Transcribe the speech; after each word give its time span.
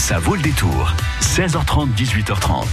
Ça 0.00 0.18
vaut 0.18 0.34
le 0.34 0.40
détour. 0.40 0.94
16h30, 1.20 1.94
18h30. 1.94 2.64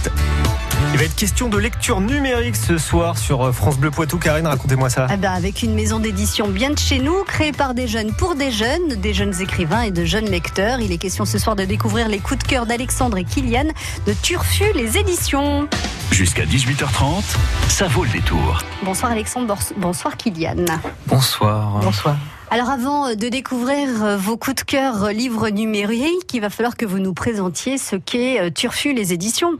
Il 0.92 0.98
va 0.98 1.04
être 1.04 1.14
question 1.14 1.50
de 1.50 1.58
lecture 1.58 2.00
numérique 2.00 2.56
ce 2.56 2.78
soir 2.78 3.18
sur 3.18 3.44
euh, 3.44 3.52
France 3.52 3.76
Bleu 3.76 3.90
Poitou. 3.90 4.16
Karine, 4.16 4.46
racontez-moi 4.46 4.88
ça. 4.88 5.06
Ah 5.10 5.16
ben, 5.18 5.32
avec 5.32 5.62
une 5.62 5.74
maison 5.74 6.00
d'édition 6.00 6.48
bien 6.48 6.70
de 6.70 6.78
chez 6.78 6.98
nous, 6.98 7.22
créée 7.24 7.52
par 7.52 7.74
des 7.74 7.86
jeunes 7.86 8.14
pour 8.14 8.34
des 8.34 8.50
jeunes, 8.50 8.94
des 8.96 9.12
jeunes 9.12 9.38
écrivains 9.42 9.82
et 9.82 9.90
de 9.90 10.06
jeunes 10.06 10.24
lecteurs. 10.24 10.80
Il 10.80 10.90
est 10.90 10.96
question 10.96 11.26
ce 11.26 11.38
soir 11.38 11.54
de 11.54 11.66
découvrir 11.66 12.08
les 12.08 12.18
coups 12.18 12.42
de 12.42 12.48
cœur 12.48 12.64
d'Alexandre 12.64 13.18
et 13.18 13.24
Kylian 13.24 13.68
de 14.06 14.14
Turfu 14.14 14.64
les 14.74 14.96
éditions. 14.96 15.68
Jusqu'à 16.10 16.46
18h30, 16.46 17.22
ça 17.68 17.88
vaut 17.88 18.04
le 18.04 18.10
détour. 18.10 18.64
Bonsoir 18.82 19.12
Alexandre, 19.12 19.54
bonsoir 19.76 20.16
Kylian. 20.16 20.64
Bonsoir. 21.06 21.78
Bonsoir. 21.82 22.16
Alors 22.50 22.70
avant 22.70 23.14
de 23.14 23.28
découvrir 23.28 24.02
euh, 24.02 24.16
vos 24.16 24.38
coups 24.38 24.56
de 24.56 24.62
cœur 24.62 25.04
euh, 25.04 25.12
livres 25.12 25.50
numériques, 25.50 26.32
il 26.32 26.40
va 26.40 26.48
falloir 26.48 26.78
que 26.78 26.86
vous 26.86 26.98
nous 26.98 27.12
présentiez 27.12 27.76
ce 27.76 27.94
qu'est 27.94 28.40
euh, 28.40 28.48
Turfu 28.48 28.94
les 28.94 29.12
éditions. 29.12 29.58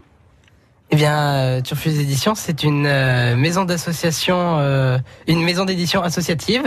Eh 0.90 0.96
bien, 0.96 1.60
Turfu 1.62 1.90
les 1.90 2.00
éditions, 2.00 2.34
c'est 2.34 2.62
une 2.62 2.84
maison 3.36 3.66
d'association, 3.66 4.58
une 5.26 5.44
maison 5.44 5.66
d'édition 5.66 6.02
associative 6.02 6.62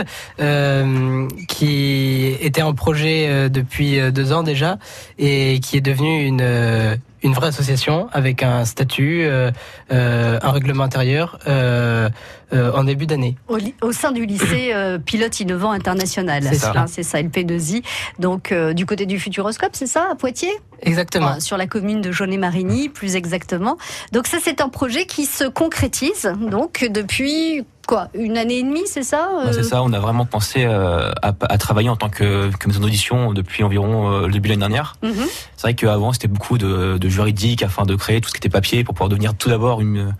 qui 1.48 2.36
était 2.40 2.62
en 2.62 2.72
projet 2.72 3.50
depuis 3.50 3.98
deux 4.12 4.32
ans 4.32 4.44
déjà 4.44 4.78
et 5.18 5.58
qui 5.58 5.76
est 5.76 5.80
devenue 5.80 6.24
une 6.24 7.00
une 7.22 7.32
vraie 7.32 7.48
association 7.48 8.08
avec 8.12 8.42
un 8.42 8.64
statut, 8.64 9.22
euh, 9.22 9.50
euh, 9.92 10.38
un 10.42 10.50
règlement 10.50 10.84
intérieur 10.84 11.38
euh, 11.46 12.10
en 12.52 12.84
début 12.84 13.06
d'année. 13.06 13.36
Au, 13.80 13.92
sein 13.92 14.12
du 14.12 14.26
lycée 14.26 14.74
pilote 15.06 15.40
innovant 15.40 15.70
international. 15.70 16.42
C'est 16.44 16.56
ça. 16.56 16.84
C'est 16.86 17.02
ça, 17.02 17.22
LP2I. 17.22 17.82
Donc 18.18 18.52
du 18.74 18.84
côté 18.84 19.06
du 19.06 19.18
Futuroscope, 19.18 19.70
c'est 19.72 19.86
ça, 19.86 20.08
à 20.12 20.14
Poitiers? 20.14 20.52
Exactement. 20.82 21.38
sur 21.40 21.56
la 21.56 21.66
commune 21.66 22.00
de 22.00 22.10
Jaunet-Marigny, 22.10 22.88
plus 22.88 23.14
exactement. 23.16 23.78
Donc 24.12 24.26
ça, 24.26 24.38
c'est 24.42 24.60
un 24.60 24.68
projet 24.68 25.06
qui 25.06 25.26
se 25.26 25.44
concrétise 25.44 26.30
donc 26.40 26.86
depuis 26.90 27.64
quoi 27.92 28.08
Une 28.14 28.38
année 28.38 28.58
et 28.58 28.62
demie, 28.62 28.86
c'est 28.86 29.02
ça 29.02 29.28
C'est 29.50 29.58
euh 29.58 29.62
ça, 29.62 29.82
on 29.82 29.92
a 29.92 29.98
vraiment 29.98 30.24
pensé 30.24 30.64
euh, 30.64 31.12
à, 31.20 31.58
travailler 31.58 31.90
en 31.90 31.96
tant 31.96 32.08
que, 32.08 32.50
maison 32.66 32.80
d'audition 32.80 33.34
depuis 33.34 33.62
environ 33.64 34.10
euh, 34.10 34.26
le 34.26 34.32
début 34.32 34.48
de 34.48 34.54
l'année 34.54 34.60
dernière. 34.60 34.96
Mhm. 35.02 35.26
C'est 35.56 35.62
vrai 35.62 35.74
qu'avant, 35.74 36.14
c'était 36.14 36.28
beaucoup 36.28 36.56
de, 36.56 36.98
juridique 37.08 37.62
afin 37.62 37.84
de 37.84 37.94
créer 37.94 38.22
tout 38.22 38.28
ce 38.28 38.32
qui 38.32 38.38
était 38.38 38.48
papier 38.48 38.82
pour 38.82 38.94
pouvoir 38.94 39.10
devenir 39.10 39.34
tout 39.34 39.50
d'abord 39.50 39.82
une, 39.82 40.14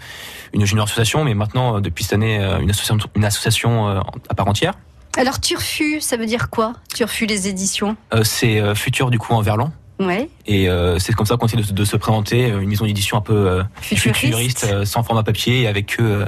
une 0.52 0.66
junior 0.66 0.84
association, 0.84 1.24
mais 1.24 1.32
maintenant, 1.32 1.80
depuis 1.80 2.04
cette 2.04 2.12
année, 2.12 2.36
une 2.60 2.68
association, 2.68 2.98
une 3.14 3.24
association 3.24 3.88
à 4.28 4.34
part 4.34 4.48
entière. 4.48 4.74
Alors 5.16 5.40
Turfu, 5.40 6.00
ça 6.00 6.16
veut 6.16 6.26
dire 6.26 6.50
quoi 6.50 6.74
Turfu 6.94 7.24
les 7.24 7.48
éditions? 7.48 7.96
C'est 8.22 8.74
futur 8.74 9.10
du 9.10 9.18
coup 9.18 9.32
en 9.32 9.40
verlan. 9.40 9.72
Ouais. 9.98 10.28
Et 10.46 10.68
c'est 10.98 11.14
comme 11.14 11.26
ça 11.26 11.36
qu'on 11.36 11.46
essaie 11.46 11.72
de, 11.72 11.84
se 11.84 11.96
présenter 11.96 12.48
une 12.48 12.68
maison 12.68 12.84
d'édition 12.84 13.16
un 13.16 13.22
peu 13.22 13.62
futuriste, 13.80 14.84
sans 14.84 15.02
format 15.02 15.22
papier 15.22 15.62
et 15.62 15.66
avec 15.66 15.98
eux 16.00 16.26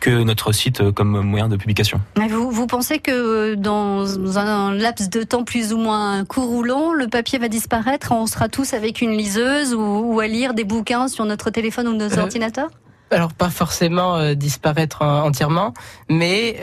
que 0.00 0.22
notre 0.22 0.52
site 0.52 0.80
euh, 0.80 0.92
comme 0.92 1.20
moyen 1.20 1.48
de 1.48 1.56
publication. 1.56 2.00
Vous, 2.28 2.50
vous 2.50 2.66
pensez 2.66 2.98
que 2.98 3.10
euh, 3.10 3.56
dans 3.56 4.38
un 4.38 4.72
laps 4.72 5.10
de 5.10 5.22
temps 5.22 5.44
plus 5.44 5.72
ou 5.72 5.78
moins 5.78 6.24
court 6.24 6.50
ou 6.52 6.62
long, 6.62 6.92
le 6.92 7.08
papier 7.08 7.38
va 7.38 7.48
disparaître? 7.48 8.12
On 8.12 8.26
sera 8.26 8.48
tous 8.48 8.74
avec 8.74 9.00
une 9.00 9.12
liseuse 9.12 9.74
ou, 9.74 10.20
à 10.20 10.26
lire 10.26 10.54
des 10.54 10.64
bouquins 10.64 11.08
sur 11.08 11.24
notre 11.24 11.50
téléphone 11.50 11.88
ou 11.88 11.92
nos 11.94 12.18
euh, 12.18 12.22
ordinateurs? 12.22 12.70
alors 13.12 13.32
pas 13.32 13.50
forcément 13.50 14.34
disparaître 14.34 15.02
entièrement, 15.02 15.74
mais 16.08 16.58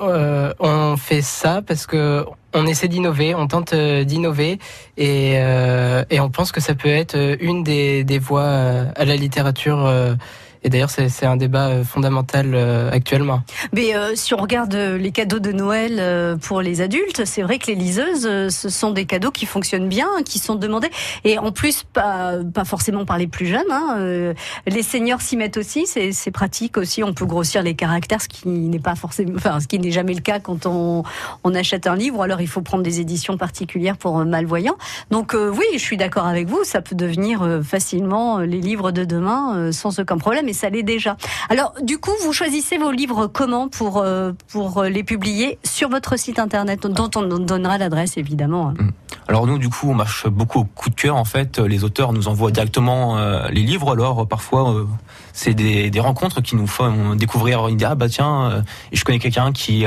on 0.00 0.96
fait 0.96 1.20
ça 1.20 1.60
parce 1.60 1.86
que 1.86 2.24
on 2.54 2.66
essaie 2.66 2.88
d'innover, 2.88 3.34
on 3.34 3.46
tente 3.48 3.74
d'innover 3.74 4.58
et, 4.96 5.32
et, 5.32 6.20
on 6.20 6.30
pense 6.30 6.52
que 6.52 6.62
ça 6.62 6.74
peut 6.74 6.88
être 6.88 7.36
une 7.38 7.64
des, 7.64 8.02
des 8.02 8.18
voies 8.18 8.48
à 8.96 9.04
la 9.04 9.14
littérature 9.14 10.16
et 10.64 10.68
d'ailleurs, 10.68 10.90
c'est 10.90 11.26
un 11.26 11.36
débat 11.36 11.68
euh, 11.68 11.84
fondamental 11.84 12.52
euh, 12.54 12.90
actuellement. 12.92 13.42
Mais 13.72 13.96
euh, 13.96 14.12
si 14.14 14.32
on 14.32 14.36
regarde 14.36 14.74
les 14.74 15.10
cadeaux 15.10 15.40
de 15.40 15.50
Noël 15.50 16.36
pour 16.40 16.60
les 16.60 16.80
adultes, 16.80 17.24
c'est 17.24 17.42
vrai 17.42 17.58
que 17.58 17.66
les 17.66 17.74
liseuses, 17.74 18.48
ce 18.48 18.68
sont 18.68 18.90
des 18.90 19.04
cadeaux 19.04 19.30
qui 19.30 19.46
fonctionnent 19.46 19.88
bien, 19.88 20.08
qui 20.24 20.38
sont 20.38 20.54
demandés. 20.54 20.90
Et 21.24 21.38
en 21.38 21.52
plus, 21.52 21.82
pas, 21.82 22.34
pas 22.54 22.64
forcément 22.64 23.04
par 23.04 23.18
les 23.18 23.26
plus 23.26 23.46
jeunes. 23.46 23.70
Hein. 23.70 24.34
Les 24.66 24.82
seniors 24.82 25.20
s'y 25.20 25.36
mettent 25.36 25.56
aussi. 25.56 25.86
C'est 25.86 26.30
pratique 26.30 26.76
aussi. 26.76 27.02
On 27.02 27.12
peut 27.12 27.26
grossir 27.26 27.62
les 27.62 27.74
caractères, 27.74 28.22
ce 28.22 28.28
qui 28.28 28.48
n'est 28.48 28.78
pas 28.78 28.94
forcément, 28.94 29.32
enfin, 29.36 29.60
ce 29.60 29.66
qui 29.66 29.78
n'est 29.78 29.90
jamais 29.90 30.14
le 30.14 30.20
cas 30.20 30.38
quand 30.38 30.66
on, 30.66 31.02
on 31.44 31.54
achète 31.54 31.86
un 31.86 31.96
livre. 31.96 32.22
Alors, 32.22 32.40
il 32.40 32.48
faut 32.48 32.62
prendre 32.62 32.82
des 32.82 33.00
éditions 33.00 33.36
particulières 33.36 33.96
pour 33.96 34.24
malvoyants. 34.24 34.76
Donc, 35.10 35.34
oui, 35.34 35.66
je 35.74 35.78
suis 35.78 35.96
d'accord 35.96 36.26
avec 36.26 36.48
vous. 36.48 36.64
Ça 36.64 36.80
peut 36.82 36.96
devenir 36.96 37.60
facilement 37.64 38.38
les 38.38 38.60
livres 38.60 38.92
de 38.92 39.04
demain 39.04 39.72
sans 39.72 39.98
aucun 39.98 40.18
problème 40.18 40.48
ça 40.52 40.70
l'est 40.70 40.82
déjà. 40.82 41.16
Alors, 41.48 41.74
du 41.82 41.98
coup, 41.98 42.12
vous 42.22 42.32
choisissez 42.32 42.78
vos 42.78 42.90
livres 42.90 43.26
comment 43.26 43.68
pour, 43.68 43.98
euh, 43.98 44.32
pour 44.48 44.82
les 44.84 45.02
publier 45.02 45.58
sur 45.64 45.88
votre 45.88 46.18
site 46.18 46.38
internet, 46.38 46.86
dont 46.86 47.10
on 47.16 47.22
donnera 47.22 47.78
l'adresse 47.78 48.16
évidemment. 48.16 48.68
Hein. 48.68 48.74
Mm. 48.78 48.90
Alors 49.28 49.46
nous, 49.46 49.58
du 49.58 49.68
coup, 49.68 49.90
on 49.90 49.94
marche 49.94 50.26
beaucoup 50.26 50.60
au 50.60 50.64
coup 50.64 50.90
de 50.90 50.94
cœur. 50.94 51.16
En 51.16 51.24
fait, 51.24 51.58
les 51.58 51.84
auteurs 51.84 52.12
nous 52.12 52.28
envoient 52.28 52.50
directement 52.50 53.16
euh, 53.16 53.48
les 53.48 53.62
livres. 53.62 53.92
Alors 53.92 54.26
parfois, 54.26 54.74
euh, 54.74 54.84
c'est 55.32 55.54
des, 55.54 55.90
des, 55.90 56.00
rencontres 56.00 56.40
qui 56.40 56.56
nous 56.56 56.66
font 56.66 57.14
découvrir 57.14 57.68
une 57.68 57.74
idée. 57.74 57.84
Ah 57.84 57.94
bah 57.94 58.08
tiens, 58.08 58.64
je 58.92 59.04
connais 59.04 59.18
quelqu'un 59.18 59.52
qui 59.52 59.84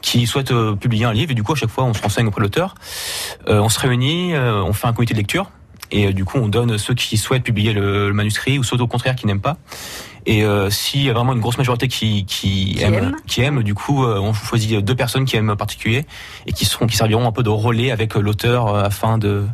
qui 0.00 0.26
souhaite 0.26 0.52
publier 0.80 1.04
un 1.04 1.12
livre. 1.12 1.30
Et 1.32 1.34
du 1.34 1.42
coup, 1.42 1.52
à 1.52 1.56
chaque 1.56 1.70
fois, 1.70 1.84
on 1.84 1.94
se 1.94 2.02
renseigne 2.02 2.26
auprès 2.26 2.40
de 2.40 2.44
l'auteur. 2.44 2.74
on 3.46 3.68
se 3.68 3.78
réunit, 3.78 4.34
on 4.36 4.72
fait 4.72 4.86
un 4.86 4.92
comité 4.92 5.14
de 5.14 5.18
lecture 5.18 5.50
et 5.90 6.06
euh, 6.06 6.12
du 6.12 6.24
coup, 6.24 6.38
on 6.38 6.48
donne 6.48 6.78
ceux 6.78 6.94
qui 6.94 7.16
souhaitent 7.16 7.44
publier 7.44 7.72
le, 7.72 8.12
manuscrit 8.12 8.58
ou 8.58 8.64
ceux 8.64 8.80
au 8.80 8.86
contraire 8.86 9.16
qui 9.16 9.26
n'aiment 9.26 9.40
pas. 9.40 9.56
Et 10.26 10.44
euh, 10.44 10.68
s'il 10.68 11.02
y 11.02 11.10
a 11.10 11.12
vraiment 11.12 11.32
une 11.32 11.40
grosse 11.40 11.58
majorité 11.58 11.88
qui, 11.88 12.26
qui, 12.26 12.78
aime, 12.80 13.16
qui 13.26 13.40
aime, 13.40 13.62
du 13.62 13.74
coup, 13.74 14.04
euh, 14.04 14.18
on 14.18 14.32
choisit 14.32 14.78
deux 14.78 14.94
personnes 14.94 15.24
qui 15.24 15.36
aiment 15.36 15.50
en 15.50 15.56
particulier 15.56 16.04
et 16.46 16.52
qui 16.52 16.66
seront, 16.66 16.86
qui 16.86 16.96
serviront 16.96 17.26
un 17.26 17.32
peu 17.32 17.42
de 17.42 17.48
relais 17.48 17.90
avec 17.90 18.14
l'auteur 18.14 18.74
afin 18.74 19.18
de 19.18 19.46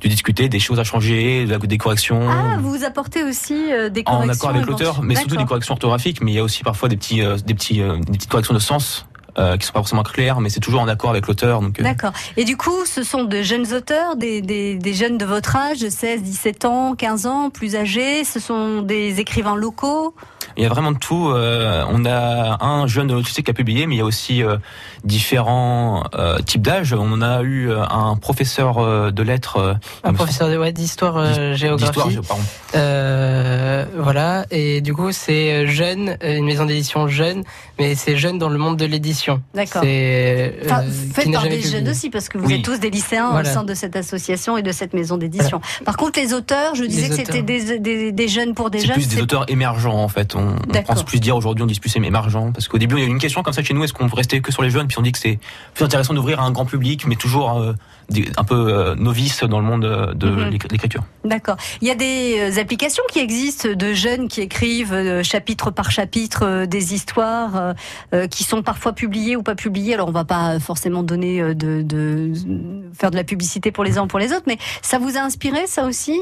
de 0.00 0.08
discuter 0.08 0.48
des 0.48 0.58
choses 0.58 0.80
à 0.80 0.82
changer, 0.82 1.46
des 1.46 1.78
corrections. 1.78 2.28
Ah, 2.28 2.56
vous 2.60 2.82
apportez 2.82 3.22
aussi 3.22 3.54
des 3.92 4.02
corrections. 4.02 4.28
En 4.28 4.28
accord 4.28 4.50
avec 4.50 4.66
l'auteur, 4.66 5.00
mais 5.00 5.14
surtout 5.14 5.36
des 5.36 5.44
corrections 5.44 5.74
orthographiques, 5.74 6.20
mais 6.20 6.32
il 6.32 6.34
y 6.34 6.38
a 6.40 6.42
aussi 6.42 6.64
parfois 6.64 6.88
des 6.88 6.96
petits, 6.96 7.20
des 7.20 7.54
petits, 7.54 7.76
des 7.76 8.18
petites 8.18 8.28
corrections 8.28 8.52
de 8.52 8.58
sens 8.58 9.06
euh, 9.38 9.56
qui 9.56 9.66
sont 9.66 9.72
pas 9.72 9.80
forcément 9.80 10.02
clairs, 10.02 10.40
mais 10.40 10.50
c'est 10.50 10.60
toujours 10.60 10.80
en 10.80 10.88
accord 10.88 11.10
avec 11.10 11.26
l'auteur. 11.26 11.60
Donc 11.60 11.80
euh. 11.80 11.82
D'accord. 11.82 12.12
Et 12.36 12.44
du 12.44 12.56
coup, 12.56 12.84
ce 12.84 13.02
sont 13.02 13.24
de 13.24 13.42
jeunes 13.42 13.72
auteurs, 13.72 14.16
des, 14.16 14.42
des, 14.42 14.74
des, 14.74 14.94
jeunes 14.94 15.18
de 15.18 15.24
votre 15.24 15.56
âge, 15.56 15.78
16, 15.78 16.22
17 16.22 16.64
ans, 16.64 16.94
15 16.94 17.26
ans, 17.26 17.50
plus 17.50 17.76
âgés. 17.76 18.24
Ce 18.24 18.40
sont 18.40 18.82
des 18.82 19.20
écrivains 19.20 19.56
locaux? 19.56 20.14
Il 20.56 20.62
y 20.62 20.66
a 20.66 20.68
vraiment 20.68 20.92
de 20.92 20.98
tout. 20.98 21.30
Euh, 21.30 21.84
on 21.88 22.04
a 22.04 22.64
un 22.64 22.86
jeune 22.86 23.22
tu 23.22 23.32
sais, 23.32 23.42
qui 23.42 23.50
a 23.50 23.54
publié, 23.54 23.86
mais 23.86 23.96
il 23.96 23.98
y 23.98 24.02
a 24.02 24.04
aussi 24.04 24.42
euh, 24.42 24.56
différents 25.04 26.04
euh, 26.14 26.38
types 26.38 26.62
d'âge. 26.62 26.94
On 26.98 27.22
a 27.22 27.42
eu 27.42 27.70
un 27.72 28.16
professeur 28.16 28.78
euh, 28.78 29.10
de 29.10 29.22
lettres, 29.22 29.76
un 30.04 30.14
professeur 30.14 30.48
de 30.48 30.56
ouais, 30.56 30.72
d'histoire 30.72 31.54
géographie. 31.54 32.18
voilà. 32.72 34.46
Et 34.50 34.80
du 34.80 34.94
coup, 34.94 35.12
c'est 35.12 35.66
jeune, 35.66 36.16
une 36.22 36.44
maison 36.44 36.66
d'édition 36.66 37.08
jeune, 37.08 37.42
mais 37.78 37.94
c'est 37.94 38.16
jeune 38.16 38.38
dans 38.38 38.48
le 38.48 38.58
monde 38.58 38.76
de 38.76 38.84
l'édition. 38.84 39.42
D'accord. 39.54 39.82
C'est 39.82 40.56
enfin, 40.64 40.82
fait 41.14 41.30
par 41.30 41.44
des 41.44 41.62
jeunes 41.62 41.88
aussi, 41.88 42.10
parce 42.10 42.28
que 42.28 42.38
vous 42.38 42.50
êtes 42.52 42.62
tous 42.62 42.78
des 42.78 42.90
lycéens 42.90 43.40
au 43.40 43.44
sein 43.44 43.64
de 43.64 43.74
cette 43.74 43.96
association 43.96 44.56
et 44.56 44.62
de 44.62 44.72
cette 44.72 44.94
maison 44.94 45.16
d'édition. 45.16 45.60
Par 45.84 45.96
contre, 45.96 46.18
les 46.20 46.32
auteurs, 46.34 46.74
je 46.74 46.84
disais 46.84 47.08
que 47.08 47.16
c'était 47.16 47.42
des, 47.42 47.78
des, 47.78 48.12
des, 48.12 48.28
jeunes 48.28 48.54
pour 48.54 48.70
des 48.70 48.80
jeunes. 48.80 48.88
C'est 48.88 49.08
plus 49.08 49.16
des 49.16 49.22
auteurs 49.22 49.44
émergents 49.48 49.98
en 49.98 50.08
fait. 50.08 50.34
On, 50.34 50.41
on 50.68 50.82
pense 50.82 51.02
plus 51.02 51.20
dire 51.20 51.36
aujourd'hui, 51.36 51.62
on 51.62 51.66
dit 51.66 51.78
plus 51.80 51.94
émergent, 51.96 52.52
parce 52.52 52.68
qu'au 52.68 52.78
début, 52.78 52.96
il 52.96 53.00
y 53.00 53.02
a 53.04 53.06
eu 53.06 53.10
une 53.10 53.18
question 53.18 53.42
comme 53.42 53.52
ça 53.52 53.62
chez 53.62 53.74
nous 53.74 53.84
est-ce 53.84 53.92
qu'on 53.92 54.08
rester 54.14 54.40
que 54.40 54.52
sur 54.52 54.62
les 54.62 54.70
jeunes? 54.70 54.86
Puis 54.88 54.98
on 54.98 55.02
dit 55.02 55.12
que 55.12 55.18
c'est 55.18 55.38
plus 55.74 55.84
intéressant 55.84 56.14
d'ouvrir 56.14 56.40
à 56.40 56.44
un 56.44 56.50
grand 56.50 56.66
public, 56.66 57.06
mais 57.06 57.16
toujours 57.16 57.58
euh, 57.58 57.72
un 58.36 58.44
peu 58.44 58.54
euh, 58.54 58.94
novice 58.94 59.44
dans 59.44 59.58
le 59.58 59.66
monde 59.66 59.84
euh, 59.84 60.14
de 60.14 60.28
mhm. 60.28 60.50
l'écriture. 60.70 61.02
D'accord. 61.24 61.56
Il 61.80 61.88
y 61.88 61.90
a 61.90 61.94
des 61.94 62.58
applications 62.58 63.02
qui 63.10 63.18
existent 63.18 63.68
de 63.72 63.92
jeunes 63.92 64.28
qui 64.28 64.40
écrivent 64.40 65.22
chapitre 65.22 65.70
par 65.70 65.90
chapitre 65.90 66.66
des 66.66 66.94
histoires 66.94 67.74
qui 68.30 68.44
sont 68.44 68.62
parfois 68.62 68.92
publiées 68.92 69.36
ou 69.36 69.42
pas 69.42 69.54
publiées. 69.54 69.94
Alors 69.94 70.08
on 70.08 70.12
va 70.12 70.24
pas 70.24 70.58
forcément 70.58 71.02
donner 71.02 71.54
de, 71.54 71.82
de 71.82 72.32
faire 72.92 73.10
de 73.10 73.16
la 73.16 73.24
publicité 73.24 73.70
pour 73.70 73.84
les 73.84 73.98
uns 73.98 74.02
ou 74.02 74.06
pour 74.06 74.18
les 74.18 74.32
autres, 74.32 74.44
mais 74.46 74.58
ça 74.82 74.98
vous 74.98 75.16
a 75.16 75.20
inspiré 75.20 75.66
ça 75.66 75.84
aussi, 75.84 76.18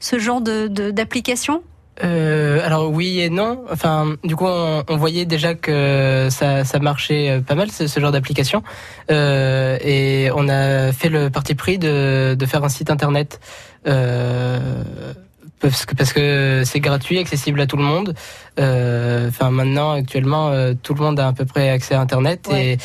ce 0.00 0.18
genre 0.18 0.40
de 0.40 0.68
d'application? 0.90 1.62
Euh, 2.02 2.60
alors 2.64 2.90
oui 2.90 3.20
et 3.20 3.30
non. 3.30 3.64
Enfin, 3.70 4.16
du 4.24 4.36
coup, 4.36 4.46
on, 4.46 4.96
voyait 4.96 5.24
déjà 5.24 5.54
que 5.54 6.28
ça, 6.30 6.64
ça 6.64 6.78
marchait 6.78 7.30
euh, 7.30 7.40
pas 7.40 7.54
mal 7.54 7.70
ce, 7.70 7.86
genre 8.00 8.12
d'application, 8.12 8.62
euh, 9.10 9.78
et 9.82 10.30
on 10.34 10.48
a 10.48 10.92
fait 10.92 11.08
le 11.08 11.30
parti 11.30 11.54
pris 11.54 11.78
de, 11.78 12.36
faire 12.46 12.64
un 12.64 12.68
site 12.68 12.90
internet. 12.90 13.40
Euh, 13.86 14.82
parce 15.60 15.84
que 15.86 15.94
parce 15.94 16.12
que 16.12 16.62
c'est 16.64 16.80
gratuit, 16.80 17.18
accessible 17.18 17.60
à 17.60 17.66
tout 17.66 17.76
le 17.76 17.82
monde. 17.84 18.14
Euh, 18.58 19.28
Enfin 19.28 19.50
maintenant, 19.50 19.92
actuellement, 19.92 20.48
euh, 20.48 20.74
tout 20.82 20.94
le 20.94 21.02
monde 21.02 21.18
a 21.20 21.28
à 21.28 21.32
peu 21.32 21.44
près 21.44 21.70
accès 21.70 21.94
à 21.94 22.00
Internet 22.00 22.48
Ouais, 22.50 22.78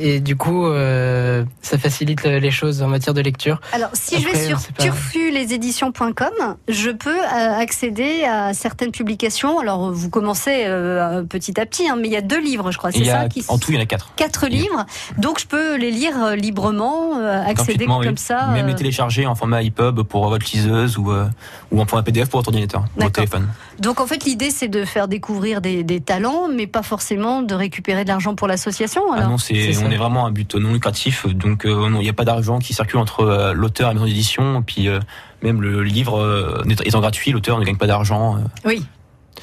et, 0.00 0.20
du 0.20 0.36
coup, 0.36 0.66
euh, 0.66 1.44
ça 1.62 1.78
facilite 1.78 2.24
les 2.24 2.50
choses 2.50 2.82
en 2.82 2.88
matière 2.88 3.14
de 3.14 3.20
lecture. 3.20 3.60
Alors, 3.72 3.90
si 3.94 4.20
je 4.20 4.28
vais 4.28 4.46
sur 4.46 4.58
pas- 4.76 4.82
turfuleséditions.com, 4.82 6.56
je 6.68 6.90
peux 6.90 7.08
euh, 7.18 7.58
accéder 7.58 8.24
à 8.24 8.52
certaines 8.54 8.90
publications. 8.92 9.58
Alors, 9.58 9.92
vous 9.92 10.10
commencez 10.10 10.64
euh, 10.66 11.22
petit 11.22 11.58
à 11.60 11.66
petit, 11.66 11.88
hein, 11.88 11.96
mais 12.00 12.08
il 12.08 12.12
y 12.12 12.16
a 12.16 12.20
deux 12.20 12.40
livres, 12.40 12.70
je 12.70 12.78
crois. 12.78 12.90
Il 12.90 12.98
C'est 13.00 13.04
y 13.06 13.10
a, 13.10 13.22
ça 13.22 13.28
qui 13.28 13.44
en 13.48 13.58
tout, 13.58 13.72
il 13.72 13.76
y 13.76 13.78
en 13.78 13.82
a 13.82 13.86
quatre. 13.86 14.12
quatre 14.16 14.46
livres, 14.46 14.84
donc 15.18 15.40
je 15.40 15.46
peux 15.46 15.76
les 15.76 15.90
lire 15.90 16.34
librement, 16.36 17.18
euh, 17.18 17.42
accéder 17.44 17.86
comme 17.86 18.00
oui. 18.00 18.12
ça. 18.16 18.48
Même 18.48 18.66
euh, 18.66 18.68
les 18.70 18.74
télécharger 18.74 19.26
en 19.26 19.34
format 19.34 19.62
EPUB 19.62 20.02
pour 20.02 20.28
votre 20.28 20.46
liseuse 20.52 20.98
ou, 20.98 21.10
euh, 21.10 21.26
ou 21.76 21.80
en 21.80 21.86
format 21.86 22.02
PDF 22.02 22.28
pour 22.30 22.40
votre 22.40 22.48
ordinateur, 22.48 22.84
votre 22.96 23.12
téléphone. 23.12 23.48
Donc 23.80 24.00
en 24.00 24.06
fait, 24.06 24.24
l'idée 24.24 24.50
c'est 24.50 24.68
de 24.68 24.84
faire 24.84 25.08
découvrir 25.08 25.60
des, 25.60 25.84
des 25.84 26.00
talents, 26.00 26.48
mais 26.48 26.66
pas 26.66 26.82
forcément 26.82 27.42
de 27.42 27.54
récupérer 27.54 28.04
de 28.04 28.08
l'argent 28.08 28.34
pour 28.34 28.48
l'association. 28.48 29.02
Ah 29.14 29.26
non, 29.26 29.38
c'est, 29.38 29.76
on 29.84 29.90
est 29.90 29.96
vraiment 29.96 30.26
un 30.26 30.30
but 30.30 30.54
non 30.54 30.72
lucratif, 30.72 31.26
donc 31.26 31.66
euh, 31.66 31.88
il 31.92 31.98
n'y 32.00 32.08
a 32.08 32.12
pas 32.14 32.24
d'argent 32.24 32.58
qui 32.58 32.72
circule 32.74 32.98
entre 32.98 33.20
euh, 33.20 33.52
l'auteur 33.52 33.88
et 33.88 33.90
la 33.90 33.94
maison 33.94 34.06
d'édition, 34.06 34.60
et 34.60 34.62
puis 34.62 34.88
euh, 34.88 35.00
même 35.42 35.60
le 35.60 35.82
livre 35.82 36.18
euh, 36.18 36.62
étant 36.84 37.00
gratuit, 37.00 37.30
l'auteur 37.32 37.58
ne 37.58 37.64
gagne 37.64 37.76
pas 37.76 37.86
d'argent. 37.86 38.36
euh. 38.36 38.40
oui, 38.64 38.84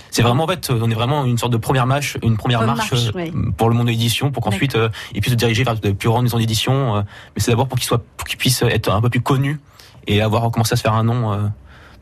C'est 0.09 0.24
vraiment 0.24 0.45
en 0.45 0.47
fait, 0.47 0.71
on 0.71 0.89
est 0.89 0.95
vraiment 0.95 1.25
une 1.25 1.38
sorte 1.38 1.53
de 1.53 1.57
première 1.57 1.85
marche, 1.85 2.18
une 2.24 2.35
première 2.38 2.63
marche, 2.65 2.91
marche, 2.91 3.07
euh, 3.07 3.12
oui. 3.15 3.31
pour 3.57 3.69
le 3.69 3.75
monde 3.75 3.85
de 3.88 3.91
l'édition, 3.91 4.31
pour 4.31 4.41
qu'ensuite 4.44 4.75
euh, 4.75 4.89
il 5.13 5.21
puisse 5.21 5.33
se 5.33 5.38
diriger 5.38 5.63
vers 5.63 5.75
de 5.80 5.91
plus 5.91 6.09
grandes 6.09 6.24
maisons 6.24 6.39
d'édition. 6.39 6.97
euh, 6.97 7.01
mais 7.35 7.41
c'est 7.41 7.51
d'abord 7.51 7.68
pour 7.68 7.77
qu'il 7.77 7.88
soit, 7.88 8.01
pour 8.18 8.27
qu'il 8.27 8.38
puisse 8.38 8.63
être 8.63 8.91
un 8.91 9.01
peu 9.01 9.09
plus 9.09 9.21
connu 9.21 9.59
et 10.07 10.21
avoir 10.21 10.50
commencé 10.51 10.74
à 10.74 10.75
se 10.77 10.81
faire 10.81 10.94
un 10.94 11.03
nom 11.03 11.31
euh, 11.31 11.38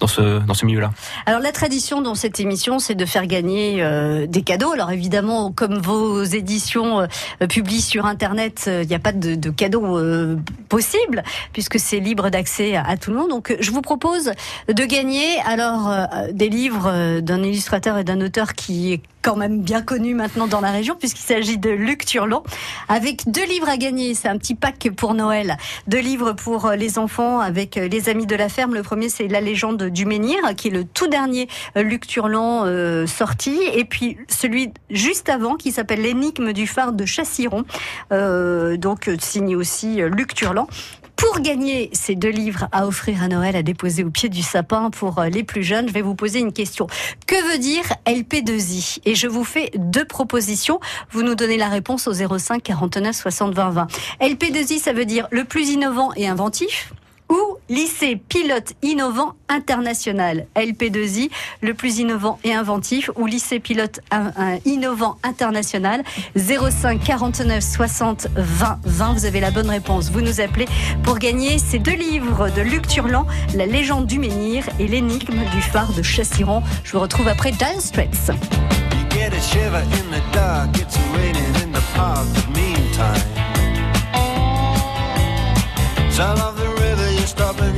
dans 0.01 0.53
ce 0.53 0.65
milieu-là. 0.65 0.91
Alors 1.25 1.41
la 1.41 1.51
tradition 1.51 2.01
dans 2.01 2.15
cette 2.15 2.39
émission, 2.39 2.79
c'est 2.79 2.95
de 2.95 3.05
faire 3.05 3.27
gagner 3.27 3.81
euh, 3.81 4.27
des 4.27 4.41
cadeaux. 4.41 4.71
Alors 4.71 4.91
évidemment, 4.91 5.51
comme 5.51 5.77
vos 5.77 6.23
éditions 6.23 7.01
euh, 7.01 7.47
publient 7.47 7.81
sur 7.81 8.05
Internet, 8.05 8.65
euh, 8.67 8.83
il 8.83 8.89
n'y 8.89 8.95
a 8.95 8.99
pas 8.99 9.11
de, 9.11 9.35
de 9.35 9.49
cadeaux 9.49 9.97
euh, 9.97 10.37
possibles 10.69 11.23
puisque 11.53 11.79
c'est 11.79 11.99
libre 11.99 12.29
d'accès 12.29 12.75
à, 12.75 12.97
tout 12.97 13.11
le 13.11 13.17
monde. 13.17 13.29
Donc 13.29 13.55
je 13.59 13.71
vous 13.71 13.81
propose 13.81 14.31
de 14.67 14.85
gagner 14.85 15.39
alors 15.45 15.93
des 16.31 16.49
livres 16.49 17.19
d'un 17.19 17.43
illustrateur 17.43 17.97
et 17.97 18.03
d'un 18.03 18.21
auteur 18.21 18.53
qui 18.53 18.93
est 18.93 19.01
quand 19.21 19.35
même 19.35 19.61
bien 19.61 19.81
connu 19.81 20.15
maintenant 20.15 20.47
dans 20.47 20.61
la 20.61 20.71
région 20.71 20.95
puisqu'il 20.97 21.21
s'agit 21.21 21.57
de 21.57 21.69
Luc 21.69 22.05
Turlot 22.05 22.43
avec 22.89 23.29
deux 23.29 23.45
livres 23.45 23.69
à 23.69 23.77
gagner. 23.77 24.13
C'est 24.15 24.29
un 24.29 24.37
petit 24.37 24.55
pack 24.55 24.89
pour 24.95 25.13
Noël. 25.13 25.57
Deux 25.87 25.99
livres 25.99 26.33
pour 26.33 26.69
les 26.69 26.97
enfants 26.97 27.39
avec 27.39 27.75
les 27.75 28.09
amis 28.09 28.25
de 28.25 28.35
la 28.35 28.49
ferme. 28.49 28.73
Le 28.73 28.83
premier, 28.83 29.09
c'est 29.09 29.27
La 29.27 29.41
légende 29.41 29.83
du 29.91 30.05
menhir, 30.05 30.37
qui 30.55 30.69
est 30.69 30.71
le 30.71 30.83
tout 30.83 31.07
dernier 31.07 31.47
euh, 31.77 31.83
Luc 31.83 32.07
Turlan 32.07 32.63
euh, 32.65 33.05
sorti. 33.07 33.59
Et 33.73 33.85
puis 33.85 34.17
celui 34.27 34.71
juste 34.89 35.29
avant, 35.29 35.55
qui 35.55 35.71
s'appelle 35.71 36.01
L'énigme 36.01 36.53
du 36.53 36.67
phare 36.67 36.93
de 36.93 37.05
Chassiron. 37.05 37.63
Euh, 38.11 38.77
donc 38.77 39.09
signé 39.19 39.55
aussi 39.55 40.01
Luc 40.01 40.33
Turlan. 40.33 40.67
Pour 41.15 41.39
gagner 41.39 41.91
ces 41.93 42.15
deux 42.15 42.29
livres 42.29 42.67
à 42.71 42.87
offrir 42.87 43.21
à 43.21 43.27
Noël, 43.27 43.55
à 43.55 43.61
déposer 43.61 44.03
au 44.03 44.09
pied 44.09 44.27
du 44.27 44.41
sapin 44.41 44.89
pour 44.89 45.21
les 45.21 45.43
plus 45.43 45.61
jeunes, 45.61 45.87
je 45.87 45.93
vais 45.93 46.01
vous 46.01 46.15
poser 46.15 46.39
une 46.39 46.51
question. 46.51 46.87
Que 47.27 47.51
veut 47.51 47.59
dire 47.59 47.83
LP2I 48.07 49.01
Et 49.05 49.13
je 49.13 49.27
vous 49.27 49.43
fais 49.43 49.69
deux 49.75 50.05
propositions. 50.05 50.79
Vous 51.11 51.21
nous 51.21 51.35
donnez 51.35 51.57
la 51.57 51.69
réponse 51.69 52.07
au 52.07 52.13
05 52.13 52.63
49 52.63 53.15
60 53.15 53.53
20 53.53 53.69
20. 53.69 53.87
LP2I, 54.21 54.79
ça 54.79 54.93
veut 54.93 55.05
dire 55.05 55.27
le 55.29 55.43
plus 55.43 55.69
innovant 55.69 56.11
et 56.15 56.27
inventif 56.27 56.91
ou 57.31 57.57
lycée 57.69 58.15
pilote 58.29 58.73
innovant 58.83 59.33
international 59.49 60.45
LP2I, 60.55 61.29
le 61.61 61.73
plus 61.73 61.97
innovant 61.99 62.37
et 62.43 62.53
inventif 62.53 63.09
ou 63.15 63.25
lycée 63.25 63.59
pilote 63.59 64.01
in- 64.11 64.31
in- 64.37 64.57
innovant 64.65 65.17
international 65.23 66.03
05 66.35 67.01
49 67.03 67.63
60 67.63 68.27
20 68.35 68.79
20 68.83 69.13
vous 69.13 69.25
avez 69.25 69.39
la 69.39 69.49
bonne 69.51 69.69
réponse. 69.69 70.11
Vous 70.11 70.21
nous 70.21 70.39
appelez 70.41 70.67
pour 71.03 71.17
gagner 71.17 71.57
ces 71.57 71.79
deux 71.79 71.95
livres 71.95 72.49
de 72.49 72.61
Luc 72.61 72.87
Turlan 72.87 73.25
La 73.55 73.65
légende 73.65 74.05
du 74.05 74.19
menhir 74.19 74.65
et 74.79 74.87
l'énigme 74.87 75.39
du 75.53 75.61
phare 75.61 75.91
de 75.93 76.01
Chassiron 76.03 76.61
je 76.83 76.91
vous 76.91 76.99
retrouve 76.99 77.27
après 77.27 77.51
Dire 77.51 77.79
Straits 77.79 78.31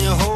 you 0.04 0.34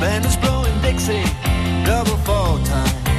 band 0.00 0.24
is 0.24 0.36
blowing 0.36 0.80
Dixie, 0.80 1.22
double 1.84 2.16
fall 2.24 2.58
time. 2.64 3.09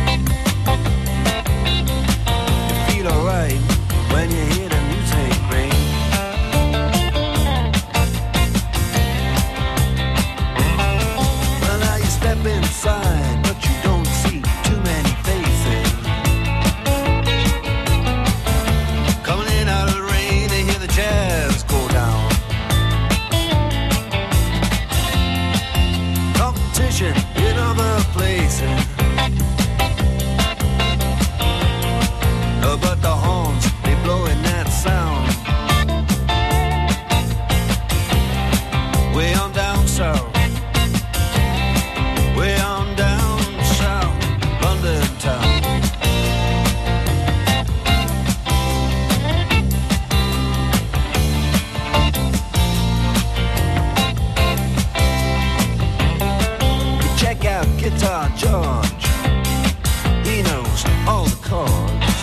All 61.07 61.25
the 61.25 61.47
chords. 61.47 62.17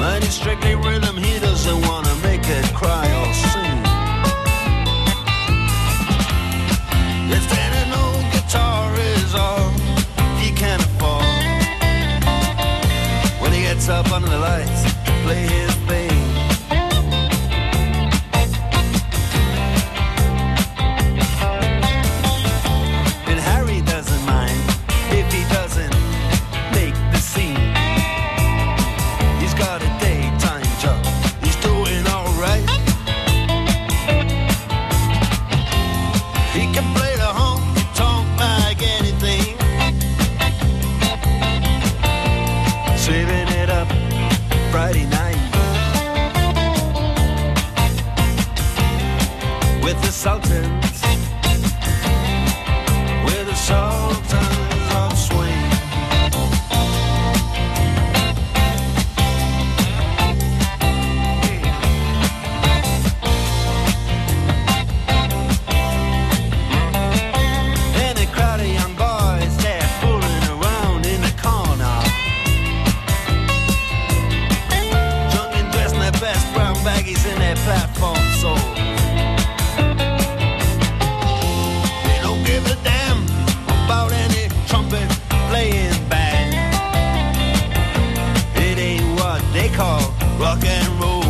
Mine 0.00 0.22
is 0.22 0.34
strictly 0.34 0.74
rhythm, 0.74 1.16
Friday 44.82 45.06
night 45.06 45.31
rock 90.54 90.64
and 90.64 91.00
roll. 91.00 91.22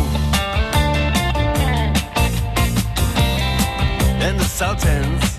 And 4.21 4.39
the 4.39 4.45
Sultans. 4.45 5.32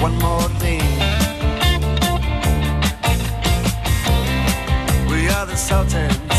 One 0.00 0.18
more 0.18 0.48
thing. 0.58 0.80
We 5.10 5.28
are 5.28 5.44
the 5.44 5.56
Sultans. 5.56 6.29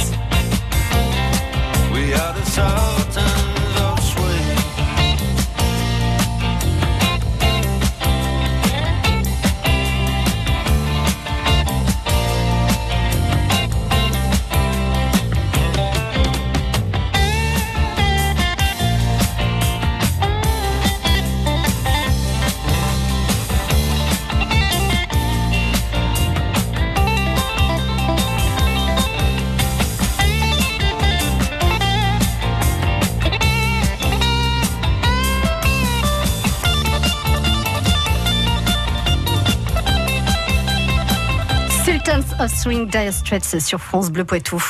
Sultans 42.11 42.33
of 42.41 42.51
Swing 42.51 42.87
Dire 42.87 43.13
Straits 43.13 43.59
sur 43.59 43.79
France 43.79 44.09
Bleu 44.09 44.25
Poitou. 44.25 44.61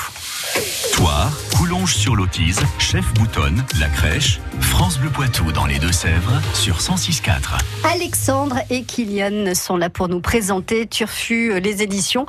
Toire, 0.94 1.32
Sur 1.72 2.18
l'Autise, 2.18 2.60
Chef 2.80 3.14
Boutonne, 3.14 3.64
La 3.80 3.88
Crèche, 3.88 4.42
France 4.60 5.00
Bleu 5.00 5.10
Poitou 5.10 5.54
dans 5.54 5.66
les 5.66 5.80
Deux-Sèvres 5.80 6.42
sur 6.54 6.80
106.4. 6.80 7.60
Alexandre 7.86 8.58
et 8.70 8.84
Kylian 8.84 9.56
sont 9.56 9.78
là 9.78 9.90
pour 9.90 10.10
nous 10.10 10.20
présenter 10.20 10.86
Turfu 10.86 11.54
euh, 11.54 11.60
les 11.60 11.82
éditions. 11.82 12.26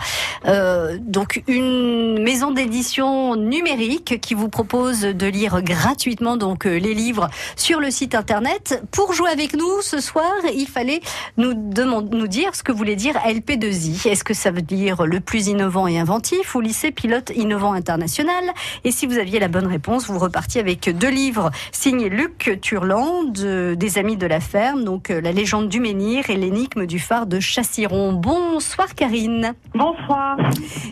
Euh, 0.47 0.97
donc 1.01 1.43
une 1.49 2.23
maison 2.23 2.53
d'édition 2.53 3.35
numérique 3.35 4.21
qui 4.21 4.35
vous 4.35 4.49
propose 4.49 5.01
de 5.01 5.27
lire 5.27 5.61
gratuitement 5.63 6.37
donc 6.37 6.67
euh, 6.67 6.79
les 6.79 6.95
livres 6.95 7.29
sur 7.57 7.81
le 7.81 7.91
site 7.91 8.15
internet. 8.15 8.83
Pour 8.93 9.13
jouer 9.13 9.31
avec 9.31 9.55
nous 9.55 9.83
ce 9.83 10.01
soir, 10.01 10.33
il 10.55 10.69
fallait 10.69 11.01
nous 11.37 11.53
nous 11.53 12.29
dire 12.29 12.55
ce 12.55 12.63
que 12.63 12.73
voulait 12.73 12.97
dire 12.97 13.15
LP2I. 13.27 14.09
Est-ce 14.09 14.25
que 14.25 14.35
ça 14.35 14.53
veut 14.53 14.63
dire 14.63 15.05
le 15.05 15.19
plus 15.19 15.49
innovant 15.49 15.89
et 15.89 15.99
inventif 15.99 16.55
ou 16.55 16.61
lycée 16.61 16.93
pilote 16.93 17.33
innovant 17.35 17.73
international? 17.73 18.45
Et 18.85 18.93
si 18.93 19.07
vous 19.07 19.19
aviez 19.19 19.32
la 19.39 19.49
bonne 19.49 19.67
réponse, 19.67 20.07
vous 20.07 20.19
repartiez 20.19 20.61
avec 20.61 20.89
deux 20.97 21.11
livres 21.11 21.51
signés 21.73 22.09
Luc 22.09 22.59
Turland, 22.61 23.33
de- 23.33 23.75
des 23.79 23.99
Amis 23.99 24.17
de 24.17 24.27
la 24.27 24.41
Ferme, 24.41 24.85
donc 24.85 25.11
euh, 25.11 25.21
La 25.21 25.33
légende 25.33 25.69
du 25.69 25.81
menhir 25.81 26.31
et 26.31 26.37
l'énigme 26.37 26.87
du 26.87 26.99
phare 26.99 27.27
de 27.27 27.41
Chassiron. 27.41 28.12
Bonsoir 28.12 28.95
Karine. 28.95 29.55
Bonsoir. 29.75 30.37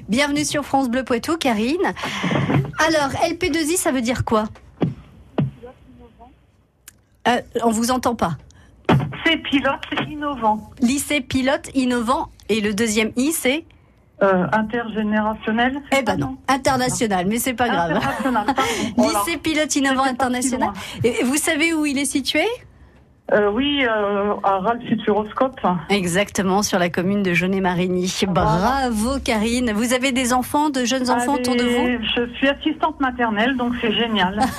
Bienvenue 0.08 0.44
sur 0.44 0.64
France 0.64 0.88
Bleu 0.90 1.04
Poitou, 1.04 1.36
Karine. 1.36 1.92
Alors, 2.86 3.10
LP2I, 3.28 3.76
ça 3.76 3.92
veut 3.92 4.00
dire 4.02 4.24
quoi? 4.24 4.44
Euh, 7.28 7.40
On 7.62 7.70
vous 7.70 7.90
entend 7.90 8.14
pas. 8.14 8.36
C'est 9.24 9.36
pilote 9.36 9.82
innovant, 10.08 10.70
Lycée 10.80 11.20
pilote 11.20 11.70
innovant 11.74 12.30
et 12.48 12.60
le 12.60 12.74
deuxième 12.74 13.12
I, 13.16 13.32
c'est? 13.32 13.64
Euh, 14.22 14.46
intergénérationnel. 14.52 15.80
Eh 15.96 16.02
ben 16.02 16.16
non, 16.16 16.36
international, 16.48 17.26
mais 17.26 17.38
c'est 17.38 17.54
pas 17.54 17.68
grave. 17.68 18.00
Lycée 18.98 19.38
pilote 19.38 19.74
innovant 19.76 20.04
international. 20.04 20.70
Et 21.04 21.24
vous 21.24 21.36
savez 21.36 21.72
où 21.72 21.86
il 21.86 21.98
est 21.98 22.04
situé? 22.04 22.44
Euh, 23.32 23.50
oui, 23.52 23.84
euh, 23.84 24.34
à 24.42 24.58
Ralph 24.58 24.82
Futuroscope. 24.88 25.60
Exactement, 25.88 26.62
sur 26.62 26.78
la 26.80 26.88
commune 26.88 27.22
de 27.22 27.32
Jaunet-Marigny. 27.32 28.12
Bravo 28.28 29.18
Karine. 29.24 29.72
Vous 29.72 29.92
avez 29.92 30.10
des 30.12 30.32
enfants, 30.32 30.68
de 30.70 30.84
jeunes 30.84 31.10
enfants 31.10 31.34
autour 31.34 31.54
de 31.54 31.62
vous? 31.62 32.04
Je 32.16 32.32
suis 32.36 32.48
assistante 32.48 32.98
maternelle, 33.00 33.56
donc 33.56 33.74
c'est 33.80 33.92
génial. 33.92 34.40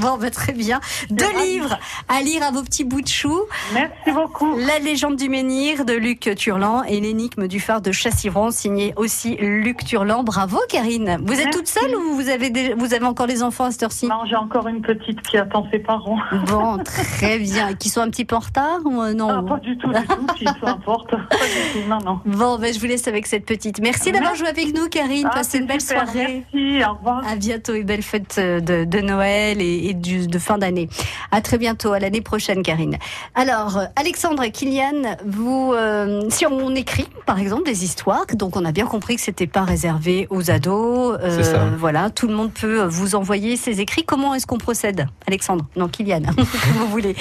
Bon, 0.00 0.18
bah, 0.20 0.30
très 0.30 0.52
bien. 0.52 0.80
Deux 1.10 1.24
livres 1.42 1.78
à 2.08 2.20
lire 2.20 2.42
à 2.42 2.50
vos 2.50 2.62
petits 2.62 2.84
bouts 2.84 3.00
de 3.00 3.08
chou. 3.08 3.40
Merci 3.72 4.10
beaucoup. 4.12 4.56
La 4.58 4.78
légende 4.78 5.16
du 5.16 5.28
menhir 5.28 5.84
de 5.84 5.94
Luc 5.94 6.30
Turland 6.36 6.82
et 6.88 7.00
l'énigme 7.00 7.48
du 7.48 7.60
phare 7.60 7.80
de 7.80 7.92
Chassiron, 7.92 8.50
signé 8.50 8.92
aussi 8.96 9.36
Luc 9.36 9.84
Turland. 9.84 10.22
Bravo 10.24 10.58
Karine. 10.68 11.18
Vous 11.24 11.32
êtes 11.34 11.44
Merci. 11.46 11.58
toute 11.58 11.68
seule 11.68 11.94
ou 11.96 12.14
vous 12.14 12.28
avez, 12.28 12.50
des- 12.50 12.74
vous 12.74 12.92
avez 12.92 13.06
encore 13.06 13.26
les 13.26 13.42
enfants 13.42 13.64
à 13.64 13.70
cette 13.70 13.84
heure-ci? 13.84 14.06
Non, 14.06 14.20
j'ai 14.28 14.36
encore 14.36 14.68
une 14.68 14.82
petite 14.82 15.22
qui 15.22 15.38
attend 15.38 15.66
ses 15.72 15.78
parents. 15.78 16.18
Bon, 16.46 16.78
très 16.84 17.38
bien. 17.38 17.72
Qui 17.74 17.88
sont 17.88 18.00
un 18.02 18.10
petit 18.10 18.15
peu 18.24 18.36
en 18.36 18.40
retard 18.40 18.78
ou 18.84 19.02
euh, 19.02 19.12
non 19.14 19.28
Ah, 19.30 19.42
pas 19.46 19.58
du 19.60 19.76
tout, 19.78 19.88
du 19.88 20.06
tout, 20.06 20.26
si, 20.38 20.44
peu 20.60 20.66
importe. 20.66 21.10
Pas 21.10 21.16
du 21.18 21.72
tout, 21.82 21.88
non, 21.88 21.98
non. 22.04 22.20
Bon, 22.24 22.58
ben, 22.58 22.72
je 22.72 22.78
vous 22.80 22.86
laisse 22.86 23.06
avec 23.08 23.26
cette 23.26 23.44
petite. 23.44 23.80
Merci 23.80 24.12
d'avoir 24.12 24.34
joué 24.34 24.48
avec 24.48 24.74
nous, 24.74 24.88
Karine. 24.88 25.28
Ah, 25.30 25.34
Passez 25.34 25.58
une 25.58 25.66
belle 25.66 25.80
super, 25.80 26.08
soirée. 26.08 26.44
Merci, 26.52 26.84
au 26.84 26.94
revoir. 26.94 27.22
À 27.28 27.36
bientôt 27.36 27.74
et 27.74 27.84
belle 27.84 28.02
fête 28.02 28.38
de, 28.38 28.84
de 28.84 29.00
Noël 29.00 29.60
et, 29.60 29.88
et 29.88 29.94
du- 29.94 30.26
de 30.26 30.38
fin 30.38 30.58
d'année. 30.58 30.88
À 31.30 31.40
très 31.40 31.58
bientôt, 31.58 31.92
à 31.92 31.98
l'année 31.98 32.20
prochaine, 32.20 32.62
Karine. 32.62 32.96
Alors, 33.34 33.78
euh, 33.78 33.84
Alexandre 33.96 34.42
et 34.42 34.50
Kylian, 34.50 35.16
vous, 35.26 35.72
euh, 35.74 36.22
si 36.30 36.46
on 36.46 36.74
écrit, 36.74 37.06
par 37.26 37.38
exemple, 37.38 37.64
des 37.64 37.84
histoires, 37.84 38.24
donc 38.34 38.56
on 38.56 38.64
a 38.64 38.72
bien 38.72 38.86
compris 38.86 39.16
que 39.16 39.22
c'était 39.22 39.46
pas 39.46 39.62
réservé 39.64 40.26
aux 40.30 40.50
ados. 40.50 41.18
euh, 41.22 41.42
ça. 41.42 41.64
Voilà, 41.78 42.10
tout 42.10 42.28
le 42.28 42.34
monde 42.34 42.52
peut 42.52 42.82
vous 42.84 43.14
envoyer 43.14 43.56
ses 43.56 43.80
écrits. 43.80 44.04
Comment 44.04 44.34
est-ce 44.34 44.46
qu'on 44.46 44.58
procède, 44.58 45.06
Alexandre? 45.26 45.66
Non, 45.76 45.88
Kylian, 45.88 46.20
comme 46.22 46.44
vous 46.78 46.86
voulez. 46.88 47.14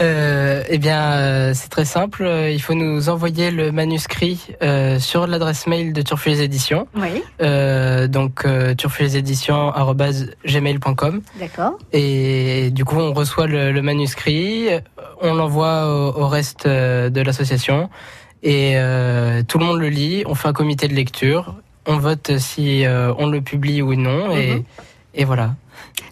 Euh, 0.00 0.41
eh 0.68 0.78
bien, 0.78 1.12
euh, 1.12 1.52
c'est 1.54 1.68
très 1.68 1.84
simple. 1.84 2.24
Euh, 2.24 2.50
Il 2.50 2.60
faut 2.60 2.74
nous 2.74 3.08
envoyer 3.08 3.50
le 3.50 3.72
manuscrit 3.72 4.46
euh, 4.62 4.98
sur 4.98 5.26
l'adresse 5.26 5.66
mail 5.66 5.92
de 5.92 6.02
Turfu 6.02 6.30
les 6.30 6.42
Éditions. 6.42 6.86
Oui, 6.94 7.22
donc, 8.08 8.44
euh, 8.44 8.74
turfuleséditions@gmail.com. 8.74 11.22
d'accord. 11.38 11.78
Et 11.92 12.70
du 12.70 12.84
coup, 12.84 12.96
on 12.98 13.12
reçoit 13.12 13.46
le, 13.46 13.72
le 13.72 13.82
manuscrit, 13.82 14.68
on 15.20 15.34
l'envoie 15.34 15.86
au, 15.86 16.22
au 16.22 16.28
reste 16.28 16.66
de 16.66 17.20
l'association 17.22 17.88
et 18.42 18.74
tout 19.48 19.58
le 19.58 19.64
monde 19.64 19.80
le 19.80 19.88
lit. 19.88 20.24
On 20.26 20.34
fait 20.34 20.48
un 20.48 20.52
comité 20.52 20.88
de 20.88 20.94
lecture, 20.94 21.54
on 21.86 21.96
vote 21.98 22.38
si 22.38 22.84
on 23.18 23.26
le 23.28 23.40
publie 23.40 23.82
ou 23.82 23.94
non 23.94 24.30
et, 24.32 24.54
Mhm. 24.54 24.62
et 25.14 25.24
voilà. 25.24 25.50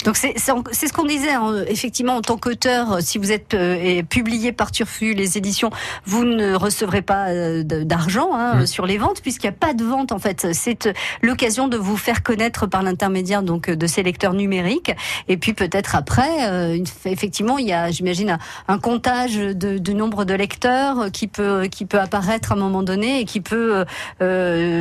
Donc 0.05 0.17
c'est 0.17 0.39
ce 0.39 0.93
qu'on 0.95 1.05
disait 1.05 1.33
hein, 1.33 1.63
effectivement 1.69 2.15
en 2.17 2.23
tant 2.23 2.39
qu'auteur, 2.39 2.93
euh, 2.93 2.99
si 3.03 3.19
vous 3.19 3.33
êtes 3.33 3.53
euh, 3.53 4.03
publié 4.03 4.51
par 4.51 4.71
Turfu 4.73 5.13
les 5.13 5.37
éditions, 5.37 5.71
vous 6.07 6.25
ne 6.25 6.55
recevrez 6.55 7.03
pas 7.03 7.29
euh, 7.29 7.63
d'argent 7.63 8.31
hein, 8.35 8.61
Mm. 8.63 8.67
sur 8.67 8.87
les 8.87 8.97
ventes 8.97 9.21
puisqu'il 9.21 9.47
n'y 9.47 9.55
a 9.55 9.59
pas 9.59 9.75
de 9.75 9.85
vente 9.85 10.11
en 10.13 10.19
fait. 10.19 10.49
C'est 10.55 10.87
euh, 10.87 10.93
l'occasion 11.23 11.69
de 11.69 11.77
vous 11.77 11.99
faire 11.99 12.23
connaître 12.23 12.67
par 12.67 12.83
l'intermédiaire 12.83 13.43
donc 13.43 13.69
de 13.71 13.87
ces 13.87 14.03
lecteurs 14.03 14.33
numériques 14.33 14.93
et 15.29 15.37
puis 15.37 15.53
peut-être 15.53 15.95
après 15.95 16.75
une- 16.77 16.87
effectivement 17.05 17.59
il 17.59 17.67
y 17.67 17.73
a 17.75 17.91
j'imagine 17.91 18.31
un, 18.31 18.39
un 18.69 18.79
comptage 18.79 19.37
de, 19.37 19.77
du 19.79 19.95
nombre 19.95 20.25
de 20.25 20.33
lecteurs 20.35 21.11
qui 21.13 21.27
peut 21.27 21.67
qui 21.71 21.85
peut 21.85 22.01
apparaître 22.01 22.53
à 22.53 22.55
un 22.55 22.59
moment 22.59 22.83
donné 22.83 23.21
et 23.21 23.25
qui 23.27 23.41
peut 23.43 23.85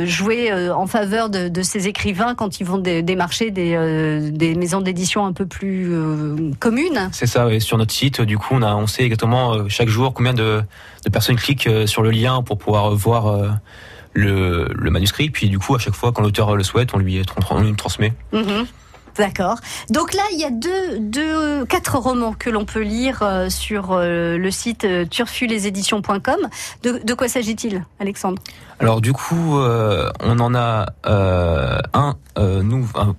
jouer 0.06 0.52
en 0.70 0.86
faveur 0.86 1.28
de, 1.30 1.48
de 1.48 1.62
ces 1.62 1.88
écrivains 1.88 2.34
quand 2.34 2.60
ils 2.60 2.64
vont 2.64 2.78
dé- 2.78 3.02
démarcher 3.02 3.50
des, 3.50 4.30
des 4.32 4.54
maisons 4.54 4.79
d'édition 4.82 5.26
un 5.26 5.32
peu 5.32 5.46
plus 5.46 5.92
euh, 5.92 6.50
communes. 6.58 7.08
C'est 7.12 7.26
ça, 7.26 7.46
ouais. 7.46 7.60
sur 7.60 7.78
notre 7.78 7.92
site, 7.92 8.20
du 8.20 8.38
coup, 8.38 8.54
on, 8.54 8.62
a, 8.62 8.74
on 8.74 8.86
sait 8.86 9.04
exactement 9.04 9.54
euh, 9.54 9.64
chaque 9.68 9.88
jour 9.88 10.12
combien 10.14 10.34
de, 10.34 10.62
de 11.04 11.10
personnes 11.10 11.36
cliquent 11.36 11.66
euh, 11.66 11.86
sur 11.86 12.02
le 12.02 12.10
lien 12.10 12.42
pour 12.42 12.58
pouvoir 12.58 12.92
euh, 12.92 12.94
voir 12.94 13.58
le, 14.12 14.68
le 14.74 14.90
manuscrit. 14.90 15.30
Puis 15.30 15.48
du 15.48 15.58
coup, 15.58 15.74
à 15.74 15.78
chaque 15.78 15.94
fois, 15.94 16.12
quand 16.12 16.22
l'auteur 16.22 16.56
le 16.56 16.64
souhaite, 16.64 16.94
on 16.94 16.98
lui, 16.98 17.22
on 17.50 17.60
lui 17.60 17.74
transmet. 17.76 18.12
Mhm. 18.32 18.66
D'accord. 19.18 19.56
Donc 19.90 20.14
là, 20.14 20.22
il 20.32 20.38
y 20.38 20.44
a 20.44 20.50
deux, 20.50 20.98
deux, 21.00 21.64
quatre 21.66 21.98
romans 21.98 22.32
que 22.32 22.48
l'on 22.48 22.64
peut 22.64 22.82
lire 22.82 23.22
sur 23.48 23.96
le 23.98 24.50
site 24.50 24.86
turfuleséditions.com. 25.10 26.36
De, 26.84 27.00
de 27.04 27.14
quoi 27.14 27.28
s'agit-il, 27.28 27.84
Alexandre? 27.98 28.40
Alors 28.78 29.00
du 29.00 29.12
coup, 29.12 29.58
euh, 29.58 30.10
on 30.20 30.38
en 30.38 30.54
a 30.54 30.86
euh, 31.06 31.80
un, 31.92 32.14
euh, 32.38 32.62
nous, 32.62 32.88
un- 32.94 33.14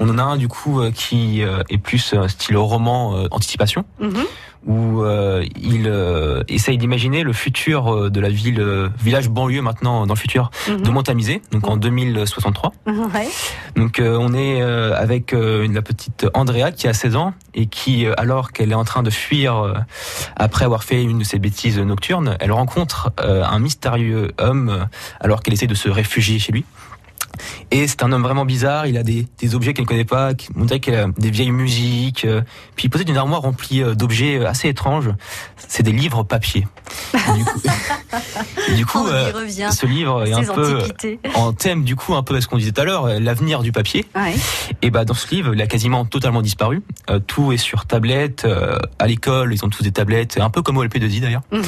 on 0.00 0.08
en 0.08 0.18
a 0.18 0.22
un 0.22 0.36
du 0.36 0.48
coup 0.48 0.80
euh, 0.80 0.90
qui 0.90 1.42
euh, 1.44 1.62
est 1.70 1.78
plus 1.78 2.14
euh, 2.14 2.26
style 2.26 2.56
roman 2.56 3.24
anticipation, 3.30 3.84
Mhm. 4.00 4.24
où 4.66 5.02
euh, 5.02 5.44
il 5.56 5.84
euh, 5.86 6.42
essaye 6.48 6.76
d'imaginer 6.78 7.22
le 7.22 7.32
futur 7.32 7.94
euh, 7.94 8.10
de 8.10 8.20
la 8.20 8.28
ville, 8.28 8.90
village 8.98 9.28
banlieue 9.28 9.62
maintenant 9.62 10.06
dans 10.06 10.14
le 10.14 10.18
futur 10.18 10.50
Mhm. 10.68 10.82
de 10.82 10.90
Montamisé, 10.90 11.42
donc 11.52 11.68
en 11.68 11.76
2063. 11.76 12.72
Ouais. 12.86 13.28
Donc 13.76 14.00
on 14.02 14.34
est 14.34 14.60
avec 14.62 15.32
la 15.32 15.82
petite 15.82 16.26
Andrea 16.34 16.72
qui 16.72 16.88
a 16.88 16.92
16 16.94 17.16
ans 17.16 17.32
et 17.54 17.66
qui, 17.66 18.06
alors 18.16 18.52
qu'elle 18.52 18.70
est 18.72 18.74
en 18.74 18.84
train 18.84 19.02
de 19.02 19.10
fuir 19.10 19.84
après 20.36 20.64
avoir 20.64 20.82
fait 20.84 21.02
une 21.02 21.18
de 21.18 21.24
ses 21.24 21.38
bêtises 21.38 21.78
nocturnes, 21.78 22.36
elle 22.40 22.52
rencontre 22.52 23.12
un 23.18 23.58
mystérieux 23.58 24.32
homme 24.38 24.86
alors 25.20 25.42
qu'elle 25.42 25.54
essaie 25.54 25.66
de 25.66 25.74
se 25.74 25.88
réfugier 25.88 26.38
chez 26.38 26.52
lui. 26.52 26.64
Et 27.70 27.86
c'est 27.86 28.02
un 28.02 28.12
homme 28.12 28.22
vraiment 28.22 28.44
bizarre, 28.44 28.86
il 28.86 28.96
a 28.98 29.02
des, 29.02 29.26
des 29.38 29.54
objets 29.54 29.74
qu'elle 29.74 29.84
ne 29.84 29.88
connaît 29.88 30.04
pas, 30.04 30.34
qui- 30.34 30.48
on 30.56 30.64
dirait 30.64 30.80
qu'il 30.80 30.94
a 30.94 31.06
des 31.18 31.30
vieilles 31.30 31.50
musiques, 31.52 32.24
euh, 32.24 32.42
puis 32.76 32.86
il 32.86 32.90
possède 32.90 33.08
une 33.08 33.16
armoire 33.16 33.42
remplie 33.42 33.82
euh, 33.82 33.94
d'objets 33.94 34.38
euh, 34.38 34.48
assez 34.48 34.68
étranges. 34.68 35.10
C'est 35.56 35.82
des 35.82 35.92
livres 35.92 36.22
papier. 36.24 36.66
Et 37.14 37.18
du 37.36 37.44
coup, 37.44 37.60
et 38.68 38.74
du 38.74 38.86
coup, 38.86 39.06
euh, 39.06 39.32
ce 39.70 39.86
livre 39.86 40.26
est 40.26 40.32
un 40.32 40.42
peu 40.54 40.78
en 41.34 41.52
thème 41.52 41.84
du 41.84 41.96
coup 41.96 42.14
un 42.14 42.22
peu 42.22 42.36
à 42.36 42.40
ce 42.40 42.46
qu'on 42.48 42.56
disait 42.58 42.72
tout 42.72 42.80
à 42.80 42.84
l'heure, 42.84 43.06
l'avenir 43.20 43.62
du 43.62 43.72
papier. 43.72 44.06
Ouais. 44.14 44.34
Et 44.82 44.90
bah 44.90 45.04
dans 45.04 45.14
ce 45.14 45.32
livre, 45.34 45.54
il 45.54 45.62
a 45.62 45.66
quasiment 45.66 46.04
totalement 46.04 46.42
disparu. 46.42 46.82
Euh, 47.10 47.18
tout 47.18 47.52
est 47.52 47.56
sur 47.56 47.86
tablette. 47.86 48.44
euh, 48.44 48.78
à 48.98 49.06
l'école, 49.06 49.52
ils 49.54 49.64
ont 49.64 49.68
tous 49.68 49.82
des 49.82 49.92
tablettes, 49.92 50.38
un 50.40 50.50
peu 50.50 50.62
comme 50.62 50.76
au 50.78 50.84
LP2I 50.84 51.20
d'ailleurs, 51.20 51.42
Mhm. 51.52 51.62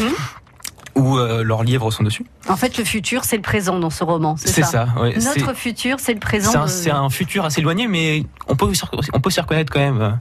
Où 0.95 1.17
euh, 1.17 1.43
leurs 1.43 1.63
livres 1.63 1.91
sont 1.91 2.03
dessus. 2.03 2.25
En 2.49 2.57
fait, 2.57 2.77
le 2.77 2.85
futur, 2.85 3.25
c'est 3.25 3.37
le 3.37 3.43
présent 3.43 3.79
dans 3.79 3.89
ce 3.91 4.05
roman. 4.05 4.37
C'est 4.37 4.63
ça. 4.63 4.65
ça. 4.65 4.87
ouais, 5.01 5.15
Notre 5.17 5.55
futur, 5.55 5.97
c'est 6.01 6.13
le 6.13 6.21
présent. 6.21 6.51
c'est 6.51 6.59
un, 6.59 6.65
de- 6.65 6.71
c'est 6.71 6.91
un 6.91 7.09
futur 7.11 7.45
assez 7.47 7.61
éloigné, 7.61 7.87
mais 7.89 8.25
on 8.49 8.57
peut 8.57 8.67
on 9.15 9.21
peut 9.21 9.31
s'y 9.31 9.41
reconnaître 9.41 9.73
quand 9.73 9.81
même. 9.81 10.19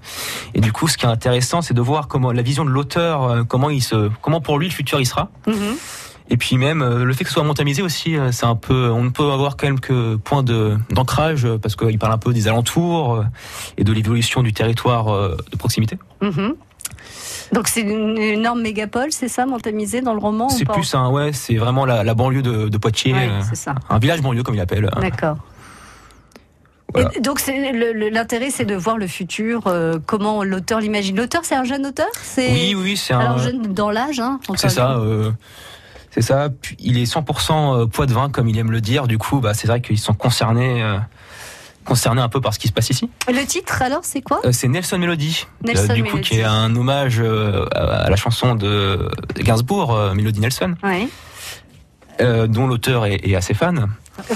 Et 0.54 0.62
du 0.62 0.72
coup, 0.72 0.88
ce 0.88 0.98
qui 0.98 1.06
est 1.06 1.10
intéressant, 1.10 1.62
c'est 1.62 1.74
de 1.74 1.82
voir 1.82 2.08
comment 2.08 2.32
la 2.32 2.42
vision 2.42 2.63
de 2.63 2.70
l'auteur, 2.70 3.24
euh, 3.24 3.44
comment 3.44 3.70
il 3.70 3.82
se, 3.82 4.10
comment 4.22 4.40
pour 4.42 4.60
lui 4.60 4.68
le 4.68 4.74
futur 4.74 5.00
il 5.00 5.06
sera. 5.06 5.30
Mhm. 5.48 5.56
Et 6.30 6.38
puis 6.38 6.56
même 6.56 6.82
euh, 6.82 7.04
le 7.04 7.12
fait 7.13 7.25
que 7.25 7.30
ce 7.30 7.34
soit 7.34 7.44
montamisé 7.44 7.82
aussi, 7.82 8.16
euh, 8.16 8.32
c'est 8.32 8.46
un 8.46 8.56
peu, 8.56 8.90
on 8.90 9.12
peut 9.12 9.30
avoir 9.34 9.58
quelques 9.58 10.16
points 10.18 10.44
de 10.44 10.78
d'ancrage 10.90 11.45
parce 11.62 11.76
qu'il 11.76 12.00
parle 12.00 12.13
un 12.13 12.17
peu 12.17 12.32
des 12.32 12.48
alentours 12.48 13.26
et 13.78 13.84
de 13.84 13.91
l'évolution 13.91 14.41
du 14.41 14.54
territoire 14.54 15.08
de 15.12 15.58
proximité. 15.58 16.00
Mhm. 16.22 16.54
Donc 17.54 17.68
c'est 17.68 17.82
une 17.82 18.18
énorme 18.18 18.62
mégapole, 18.62 19.12
c'est 19.12 19.28
ça, 19.28 19.46
Montamisé 19.46 20.02
dans 20.02 20.14
le 20.14 20.20
roman 20.20 20.48
C'est 20.50 20.66
plus 20.66 20.96
un, 20.96 21.10
ouais, 21.10 21.34
c'est 21.34 21.56
vraiment 21.56 21.86
la, 21.86 22.04
la 22.04 22.14
banlieue 22.14 22.42
de, 22.42 22.70
de 22.70 22.78
Poitiers, 22.78 23.14
Ouais, 23.14 23.28
euh, 23.30 23.42
c'est 23.48 23.56
ça. 23.56 23.76
un 23.90 24.00
village 24.00 24.22
banlieue 24.22 24.44
comme 24.44 24.56
il 24.56 24.62
appelle. 24.62 24.90
D'accord. 25.02 25.38
Voilà. 26.94 27.10
Donc 27.22 27.42
l'intérêt, 28.12 28.50
c'est 28.52 28.66
de 28.66 28.76
voir 28.76 28.98
le 28.98 29.08
futur, 29.08 29.68
euh, 29.68 29.98
comment 30.06 30.44
l'auteur 30.44 30.80
l'imagine. 30.82 31.16
L'auteur, 31.16 31.46
c'est 31.46 31.56
un 31.56 31.64
jeune 31.64 31.86
auteur? 31.86 32.08
C'est 32.22 32.52
Oui, 32.52 32.76
oui, 32.78 32.98
c'est 32.98 33.14
un. 33.14 33.20
alors 33.20 33.38
jeune 33.38 33.62
dans 33.62 33.92
l'âge, 33.92 34.20
hein. 34.20 34.40
C'est 34.56 34.68
ça. 34.70 34.98
euh, 34.98 35.32
c'est 36.10 36.22
ça. 36.22 36.50
Il 36.80 36.98
est 36.98 37.04
100% 37.10 37.88
poids 37.90 38.06
de 38.08 38.14
vin, 38.14 38.30
comme 38.30 38.50
il 38.50 38.58
aime 38.58 38.72
le 38.72 38.82
dire. 38.82 39.08
Du 39.08 39.18
coup, 39.18 39.40
bah, 39.40 39.54
c'est 39.54 39.68
vrai 39.68 39.80
qu'ils 39.82 40.00
sont 40.00 40.14
concernés, 40.14 40.84
euh, 41.82 41.86
concernés 41.88 42.22
un 42.22 42.30
peu 42.30 42.41
par 42.41 42.54
ce 42.54 42.60
qui 42.60 42.67
se 42.67 42.74
passe 42.74 42.89
ici. 42.89 43.10
Le 43.28 43.46
titre, 43.46 43.82
alors, 43.82 44.02
c'est 44.04 44.22
quoi? 44.22 44.39
Euh, 44.46 44.52
c'est 44.52 44.67
Nelson 44.67 44.98
Melody, 44.98 45.46
Nelson 45.63 45.94
du 45.94 46.04
coup, 46.04 46.10
Melody. 46.17 46.30
qui 46.30 46.39
est 46.39 46.44
un 46.44 46.76
hommage 46.76 47.20
euh, 47.20 47.65
à 47.74 48.10
la 48.10 48.15
chanson 48.15 48.56
de 48.56 49.10
Gainsbourg, 49.39 49.94
euh, 49.96 50.13
Melody 50.13 50.39
Nelson, 50.39 50.76
Ouais. 50.84 51.08
euh, 52.22 52.48
dont 52.48 52.67
l'auteur 52.67 53.06
est, 53.06 53.20
est 53.28 53.36
assez 53.36 53.54
fan. 53.54 53.88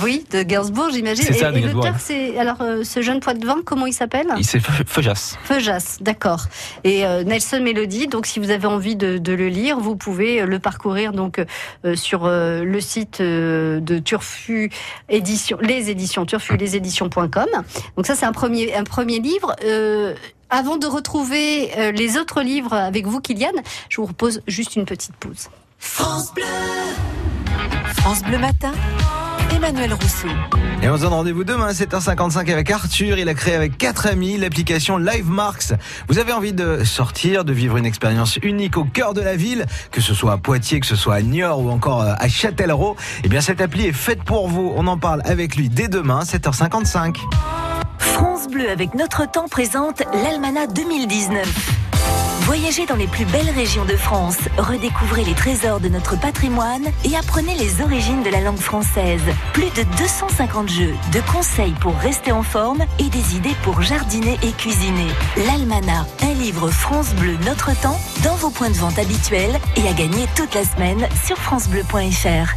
Oui, 0.01 0.25
de 0.31 0.41
Gainsbourg, 0.43 0.89
j'imagine. 0.91 1.23
C'est 1.25 1.33
ça, 1.33 1.49
et 1.49 1.53
de 1.53 1.57
et 1.57 1.61
l'auteur, 1.61 1.93
ouais. 1.93 1.99
c'est 1.99 2.37
alors 2.39 2.61
euh, 2.61 2.83
ce 2.83 3.01
jeune 3.01 3.19
poids 3.19 3.33
de 3.33 3.45
vin, 3.45 3.57
comment 3.63 3.85
il 3.85 3.93
s'appelle? 3.93 4.27
Il 4.37 4.45
c'est 4.45 4.59
Fe- 4.59 4.83
Feujas. 4.87 5.35
Feujas, 5.43 5.97
d'accord. 6.01 6.45
Et 6.83 7.05
euh, 7.05 7.23
Nelson 7.23 7.59
Melody, 7.61 8.07
donc 8.07 8.25
si 8.25 8.39
vous 8.39 8.49
avez 8.51 8.67
envie 8.67 8.95
de, 8.95 9.17
de 9.17 9.33
le 9.33 9.47
lire, 9.49 9.79
vous 9.79 9.95
pouvez 9.95 10.41
euh, 10.41 10.45
le 10.45 10.59
parcourir 10.59 11.11
donc 11.11 11.39
euh, 11.85 11.95
sur 11.95 12.25
euh, 12.25 12.63
le 12.63 12.79
site 12.81 13.19
euh, 13.21 13.79
de 13.81 13.99
Turfu 13.99 14.71
Édition, 15.09 15.57
les 15.61 15.89
éditions 15.89 16.25
turfuleséditions.com. 16.25 17.45
Donc 17.97 18.05
ça 18.07 18.15
c'est 18.15 18.25
un 18.25 18.31
premier 18.33 18.73
un 18.75 18.83
premier 18.85 19.19
livre. 19.19 19.55
Euh, 19.65 20.15
avant 20.49 20.77
de 20.77 20.85
retrouver 20.87 21.71
euh, 21.77 21.91
les 21.91 22.17
autres 22.17 22.41
livres 22.41 22.73
avec 22.73 23.07
vous, 23.07 23.19
Kylian, 23.19 23.51
je 23.89 23.97
vous 23.97 24.05
propose 24.05 24.41
juste 24.47 24.75
une 24.75 24.85
petite 24.85 25.15
pause. 25.15 25.49
France 25.79 26.31
Bleu 28.23 28.37
Matin, 28.37 28.71
Emmanuel 29.55 29.93
Rousseau. 29.93 30.27
Et 30.83 30.89
on 30.89 30.97
se 30.97 31.03
donne 31.03 31.13
rendez-vous 31.13 31.45
demain 31.45 31.67
à 31.67 31.71
7h55 31.71 32.51
avec 32.51 32.69
Arthur. 32.69 33.17
Il 33.17 33.29
a 33.29 33.33
créé 33.33 33.55
avec 33.55 33.77
quatre 33.77 34.05
amis 34.05 34.37
l'application 34.37 34.97
Live 34.97 35.29
Marks. 35.29 35.73
Vous 36.09 36.19
avez 36.19 36.33
envie 36.33 36.51
de 36.51 36.83
sortir, 36.83 37.45
de 37.45 37.53
vivre 37.53 37.77
une 37.77 37.85
expérience 37.85 38.37
unique 38.43 38.77
au 38.77 38.83
cœur 38.83 39.13
de 39.13 39.21
la 39.21 39.35
ville, 39.35 39.65
que 39.91 40.01
ce 40.01 40.13
soit 40.13 40.33
à 40.33 40.37
Poitiers, 40.37 40.81
que 40.81 40.85
ce 40.85 40.95
soit 40.95 41.15
à 41.15 41.21
Niort 41.21 41.59
ou 41.61 41.69
encore 41.69 42.01
euh, 42.01 42.13
à 42.17 42.27
Châtellerault. 42.27 42.97
Eh 43.23 43.29
bien, 43.29 43.39
cette 43.39 43.61
appli 43.61 43.85
est 43.85 43.93
faite 43.93 44.23
pour 44.23 44.49
vous. 44.49 44.73
On 44.75 44.87
en 44.87 44.97
parle 44.97 45.21
avec 45.25 45.55
lui 45.55 45.69
dès 45.69 45.87
demain, 45.87 46.23
7h55. 46.23 47.17
France 47.97 48.47
Bleu 48.47 48.69
avec 48.69 48.93
notre 48.93 49.29
temps 49.29 49.47
présente 49.47 50.03
l'Almanach 50.13 50.73
2019. 50.73 51.84
Voyagez 52.45 52.85
dans 52.85 52.95
les 52.95 53.07
plus 53.07 53.25
belles 53.25 53.49
régions 53.49 53.85
de 53.85 53.95
France, 53.95 54.37
redécouvrez 54.59 55.23
les 55.23 55.33
trésors 55.33 55.79
de 55.79 55.89
notre 55.89 56.15
patrimoine 56.19 56.85
et 57.03 57.15
apprenez 57.17 57.55
les 57.55 57.81
origines 57.81 58.21
de 58.21 58.29
la 58.29 58.39
langue 58.39 58.59
française. 58.59 59.23
Plus 59.51 59.71
de 59.71 59.81
250 59.97 60.69
jeux, 60.69 60.93
de 61.11 61.21
conseils 61.33 61.73
pour 61.81 61.95
rester 61.95 62.31
en 62.31 62.43
forme 62.43 62.83
et 62.99 63.09
des 63.09 63.35
idées 63.35 63.55
pour 63.63 63.81
jardiner 63.81 64.37
et 64.43 64.51
cuisiner. 64.51 65.07
L'Almanach, 65.47 66.05
un 66.21 66.33
livre 66.35 66.69
France 66.69 67.15
Bleu 67.15 67.35
Notre 67.47 67.75
Temps 67.81 67.99
dans 68.23 68.35
vos 68.35 68.51
points 68.51 68.69
de 68.69 68.77
vente 68.77 68.99
habituels 68.99 69.59
et 69.75 69.87
à 69.87 69.93
gagner 69.93 70.27
toute 70.35 70.53
la 70.53 70.65
semaine 70.65 71.07
sur 71.25 71.37
francebleu.fr. 71.37 72.53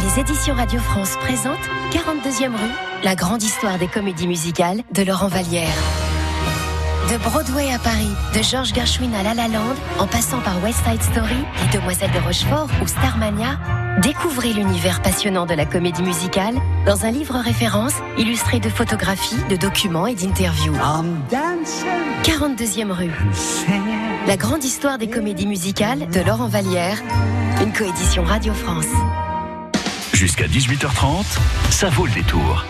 Les 0.00 0.20
éditions 0.20 0.54
Radio 0.54 0.78
France 0.78 1.16
présentent 1.16 1.58
42e 1.90 2.54
rue, 2.54 3.02
la 3.02 3.16
grande 3.16 3.42
histoire 3.42 3.78
des 3.78 3.88
comédies 3.88 4.28
musicales 4.28 4.84
de 4.92 5.02
Laurent 5.02 5.28
Vallière. 5.28 5.97
De 7.10 7.16
Broadway 7.16 7.72
à 7.72 7.78
Paris, 7.78 8.14
de 8.34 8.42
George 8.42 8.74
Gershwin 8.74 9.14
à 9.14 9.22
La 9.22 9.32
La 9.32 9.48
Land, 9.48 9.74
en 9.98 10.06
passant 10.06 10.40
par 10.40 10.62
West 10.62 10.78
Side 10.84 11.02
Story, 11.02 11.38
Les 11.62 11.78
Demoiselles 11.78 12.10
de 12.10 12.18
Rochefort 12.18 12.68
ou 12.82 12.86
Starmania, 12.86 13.58
découvrez 14.02 14.52
l'univers 14.52 15.00
passionnant 15.00 15.46
de 15.46 15.54
la 15.54 15.64
comédie 15.64 16.02
musicale 16.02 16.56
dans 16.84 17.06
un 17.06 17.10
livre 17.10 17.36
référence 17.36 17.94
illustré 18.18 18.60
de 18.60 18.68
photographies, 18.68 19.42
de 19.48 19.56
documents 19.56 20.06
et 20.06 20.14
d'interviews. 20.14 20.74
42e 22.24 22.90
rue. 22.90 23.12
La 24.26 24.36
grande 24.36 24.64
histoire 24.64 24.98
des 24.98 25.08
comédies 25.08 25.46
musicales 25.46 26.10
de 26.10 26.20
Laurent 26.20 26.48
Vallière, 26.48 26.98
une 27.62 27.72
coédition 27.72 28.22
Radio 28.22 28.52
France. 28.52 28.84
Jusqu'à 30.12 30.46
18h30, 30.46 31.24
ça 31.70 31.88
vaut 31.88 32.04
le 32.04 32.12
détour. 32.12 32.66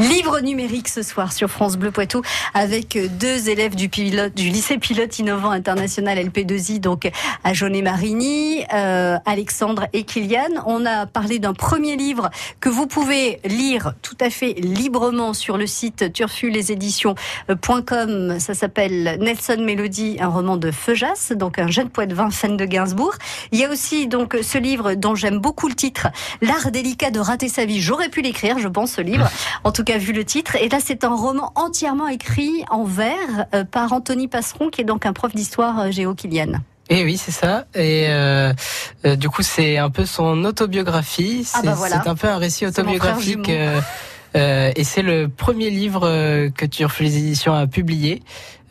Livre 0.00 0.40
numérique 0.40 0.88
ce 0.88 1.02
soir 1.02 1.30
sur 1.30 1.50
France 1.50 1.76
Bleu 1.76 1.90
Poitou 1.90 2.22
avec 2.54 2.98
deux 3.18 3.50
élèves 3.50 3.74
du 3.74 3.90
pilote 3.90 4.34
du 4.34 4.48
lycée 4.48 4.78
pilote 4.78 5.18
innovant 5.18 5.50
international 5.50 6.18
LP2I 6.18 6.80
donc 6.80 7.10
à 7.44 7.52
Jaunet 7.52 7.82
Marigny, 7.82 8.64
euh, 8.72 9.18
Alexandre 9.26 9.88
et 9.92 10.04
Kylian. 10.04 10.64
On 10.64 10.86
a 10.86 11.04
parlé 11.04 11.38
d'un 11.38 11.52
premier 11.52 11.96
livre 11.96 12.30
que 12.60 12.70
vous 12.70 12.86
pouvez 12.86 13.40
lire 13.44 13.92
tout 14.00 14.16
à 14.20 14.30
fait 14.30 14.54
librement 14.54 15.34
sur 15.34 15.58
le 15.58 15.66
site 15.66 16.14
turfuleséditions.com. 16.14 18.36
Ça 18.38 18.54
s'appelle 18.54 19.18
Nelson 19.20 19.58
Mélodie, 19.60 20.16
un 20.18 20.28
roman 20.28 20.56
de 20.56 20.70
Feujas, 20.70 21.34
donc 21.36 21.58
un 21.58 21.68
jeune 21.68 21.90
poète 21.90 22.14
vin 22.14 22.30
fan 22.30 22.56
de 22.56 22.64
Gainsbourg. 22.64 23.16
Il 23.52 23.58
y 23.58 23.66
a 23.66 23.70
aussi 23.70 24.06
donc 24.06 24.38
ce 24.42 24.56
livre 24.56 24.94
dont 24.94 25.14
j'aime 25.14 25.40
beaucoup 25.40 25.68
le 25.68 25.74
titre, 25.74 26.06
L'art 26.40 26.70
délicat 26.70 27.10
de 27.10 27.20
rater 27.20 27.50
sa 27.50 27.66
vie. 27.66 27.82
J'aurais 27.82 28.08
pu 28.08 28.22
l'écrire, 28.22 28.58
je 28.58 28.68
pense, 28.68 28.92
ce 28.92 29.02
livre. 29.02 29.28
En 29.62 29.72
tout 29.72 29.84
cas, 29.84 29.89
vu 29.98 30.12
le 30.12 30.24
titre. 30.24 30.56
Et 30.56 30.68
là, 30.68 30.78
c'est 30.84 31.04
un 31.04 31.14
roman 31.14 31.52
entièrement 31.54 32.08
écrit 32.08 32.64
en 32.70 32.84
vers 32.84 33.46
euh, 33.54 33.64
par 33.64 33.92
Anthony 33.92 34.28
Passeron, 34.28 34.70
qui 34.70 34.80
est 34.80 34.84
donc 34.84 35.06
un 35.06 35.12
prof 35.12 35.34
d'histoire 35.34 35.78
euh, 35.80 35.90
géo 35.90 36.14
Kylian. 36.14 36.60
Et 36.88 37.04
oui, 37.04 37.16
c'est 37.16 37.30
ça. 37.30 37.66
Et 37.74 38.06
euh, 38.08 38.52
euh, 39.06 39.14
du 39.16 39.28
coup, 39.30 39.42
c'est 39.42 39.78
un 39.78 39.90
peu 39.90 40.04
son 40.06 40.44
autobiographie. 40.44 41.46
Ah 41.54 41.58
C'est 41.60 41.66
bah 41.66 41.74
voilà. 41.74 42.02
un 42.04 42.14
peu 42.16 42.28
un 42.28 42.36
récit 42.38 42.66
autobiographique. 42.66 43.48
euh, 44.36 44.72
et 44.74 44.84
c'est 44.84 45.02
le 45.02 45.28
premier 45.28 45.70
livre 45.70 46.00
que 46.56 46.66
Turf 46.66 46.98
les 47.00 47.16
éditions 47.18 47.54
a 47.54 47.66
publié. 47.68 48.22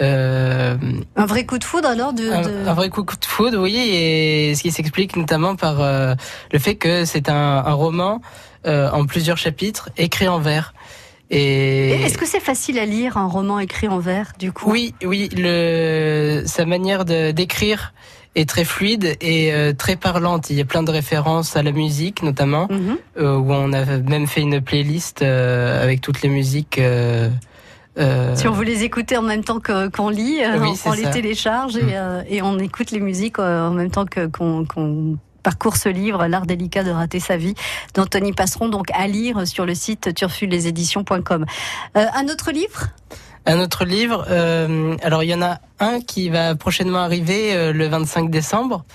Euh, 0.02 0.78
Un 1.18 1.26
vrai 1.26 1.46
coup 1.46 1.58
de 1.58 1.64
foudre 1.64 1.90
alors 1.90 2.14
de. 2.14 2.30
un, 2.30 2.42
de- 2.42 2.68
un 2.68 2.74
vrai 2.74 2.90
coup 2.90 3.04
de 3.04 3.26
foudre, 3.26 3.60
oui, 3.62 3.76
et 3.78 4.56
ce 4.56 4.62
qui 4.62 4.72
s'explique 4.72 5.16
notamment 5.18 5.56
par 5.58 5.82
euh, 5.82 6.16
le 6.54 6.60
fait 6.60 6.76
que 6.76 7.04
c'est 7.06 7.30
un, 7.30 7.36
un 7.66 7.74
roman 7.74 8.22
euh, 8.66 8.90
en 8.92 9.06
plusieurs 9.06 9.38
chapitres 9.38 9.90
écrit 9.98 10.28
en 10.30 10.40
vers. 10.40 10.74
Et 11.32 11.92
Est-ce 11.92 12.18
que 12.18 12.26
c'est 12.26 12.40
facile 12.40 12.80
à 12.80 12.86
lire 12.86 13.18
un 13.18 13.28
roman 13.28 13.60
écrit 13.60 13.88
en 13.88 14.00
vers 14.00 14.34
du 14.40 14.52
coup? 14.52 14.72
Oui, 14.72 14.94
oui, 15.06 15.30
le, 15.38 16.44
sa 16.46 16.66
manière 16.66 17.06
de 17.06 17.32
d'écrire 17.32 17.94
est 18.36 18.48
très 18.50 18.64
fluide 18.64 19.16
et 19.22 19.54
euh, 19.54 19.74
très 19.74 19.96
parlante. 19.96 20.50
Il 20.50 20.56
y 20.58 20.62
a 20.62 20.66
plein 20.66 20.82
de 20.84 20.92
références 20.92 21.56
à 21.56 21.64
la 21.64 21.72
musique, 21.72 22.24
notamment, 22.24 22.68
Mhm. 22.70 22.98
euh, 23.20 23.36
où 23.38 23.52
on 23.52 23.74
a 23.74 23.86
même 23.86 24.28
fait 24.28 24.42
une 24.42 24.62
playlist 24.62 25.22
euh, 25.22 25.84
avec 25.84 26.02
toutes 26.02 26.22
les 26.22 26.30
musiques. 26.30 26.80
Si 28.36 28.48
on 28.48 28.52
veut 28.52 28.64
les 28.66 28.84
écouter 28.84 29.18
en 29.18 29.22
même 29.24 29.44
temps 29.44 29.60
qu'on 29.60 30.10
lit, 30.10 30.40
Oui, 30.60 30.70
on, 30.86 30.94
les 30.94 31.10
télécharge 31.10 31.76
et, 31.76 31.84
Mm. 31.84 32.24
et 32.30 32.42
on 32.42 32.58
écoute 32.60 32.92
les 32.92 33.02
musiques 33.02 33.40
en 33.40 33.72
même 33.72 33.92
temps 33.92 34.06
qu'on 34.06 34.64
qu'on 34.66 35.18
parcourt 35.44 35.78
ce 35.78 35.90
livre, 35.90 36.28
L'art 36.28 36.46
délicat 36.46 36.84
de 36.84 36.92
rater 36.92 37.20
sa 37.20 37.38
vie, 37.38 37.56
d'Anthony 37.94 38.34
Passeron, 38.34 38.70
donc 38.70 38.88
à 38.94 39.08
lire 39.08 39.48
sur 39.48 39.66
le 39.66 39.76
site 39.76 40.14
turfuleséditions.com. 40.14 41.46
Euh, 41.98 42.06
un 42.14 42.28
autre 42.28 42.52
livre? 42.52 42.88
Un 43.46 43.60
autre 43.60 43.86
livre, 43.86 44.26
euh, 44.30 44.96
alors 45.02 45.24
il 45.24 45.30
y 45.30 45.34
en 45.34 45.42
a 45.42 45.60
un 45.80 46.02
qui 46.02 46.30
va 46.30 46.56
prochainement 46.56 47.00
arriver 47.00 47.56
euh, 47.56 47.74
le 47.74 47.88
25 47.88 48.30
décembre. 48.30 48.86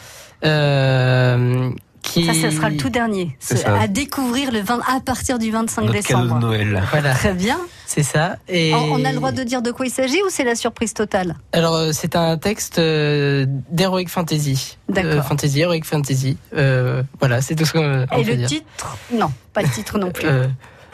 Qui... 2.04 2.26
Ça, 2.26 2.34
ça 2.34 2.50
sera 2.50 2.68
le 2.68 2.76
tout 2.76 2.90
dernier. 2.90 3.36
À 3.66 3.88
découvrir 3.88 4.52
le 4.52 4.60
20, 4.60 4.80
à 4.94 5.00
partir 5.00 5.38
du 5.38 5.50
25 5.50 5.82
Notre 5.82 5.92
cadeau 6.00 6.18
de 6.18 6.22
décembre. 6.26 6.40
Noël. 6.40 6.82
Voilà, 6.90 7.14
Très 7.14 7.32
bien. 7.32 7.58
c'est 7.86 8.02
ça. 8.02 8.36
Et 8.46 8.74
On 8.74 8.92
on 9.00 9.04
a 9.06 9.10
le 9.10 9.16
droit 9.16 9.32
de 9.32 9.42
dire 9.42 9.62
de 9.62 9.70
quoi 9.70 9.86
il 9.86 9.90
s'agit 9.90 10.20
ou 10.22 10.26
c'est 10.28 10.44
la 10.44 10.54
surprise 10.54 10.92
totale 10.92 11.34
Alors 11.52 11.74
euh, 11.74 11.90
c'est 11.92 12.14
un 12.14 12.36
texte 12.36 12.78
euh, 12.78 13.46
d'heroic 13.70 14.06
fantasy. 14.08 14.76
D'accord. 14.90 15.12
Euh, 15.12 15.22
fantasy, 15.22 15.60
heroic 15.62 15.80
fantasy. 15.84 16.36
Euh, 16.54 17.02
voilà, 17.20 17.40
c'est 17.40 17.54
tout 17.54 17.64
ce 17.64 17.72
qu'on 17.72 18.06
on 18.10 18.18
Et 18.18 18.24
peut 18.24 18.30
le 18.32 18.36
dire. 18.36 18.48
titre? 18.48 18.96
Non, 19.12 19.32
pas 19.54 19.62
le 19.62 19.68
titre 19.70 19.98
non 19.98 20.10
plus. 20.10 20.28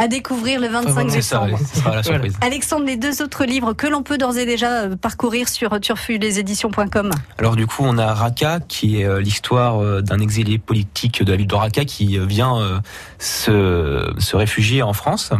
À 0.02 0.08
découvrir 0.08 0.60
le 0.60 0.68
25 0.68 0.90
voilà, 0.92 1.10
C'est 1.10 1.20
ça, 1.20 1.40
décembre. 1.40 1.58
oui, 1.60 1.66
ce 1.74 1.80
sera 1.80 1.94
la 1.96 2.02
surprise. 2.02 2.36
Alexandre, 2.40 2.86
les 2.86 2.96
deux 2.96 3.20
autres 3.20 3.44
livres 3.44 3.74
que 3.74 3.86
l'on 3.86 4.02
peut 4.02 4.16
d'ores 4.16 4.38
et 4.38 4.46
déjà 4.46 4.84
euh, 4.84 4.96
parcourir 4.96 5.46
sur 5.48 5.78
turfuleséditions.com. 5.78 7.10
Alors 7.38 7.54
du 7.54 7.66
coup, 7.66 7.82
on 7.84 7.98
a 7.98 8.14
Raqqa, 8.14 8.60
qui 8.66 9.00
est 9.00 9.04
euh, 9.04 9.20
l'histoire 9.20 9.82
euh, 9.82 10.00
d'un 10.00 10.18
exilé 10.20 10.56
politique 10.58 11.22
de 11.22 11.30
la 11.30 11.36
ville 11.36 11.46
de 11.46 11.54
Raqqa 11.54 11.84
qui 11.84 12.18
vient 12.26 12.80
se, 13.18 14.10
se 14.18 14.36
réfugier 14.36 14.82
en 14.82 14.92
France. 14.94 15.32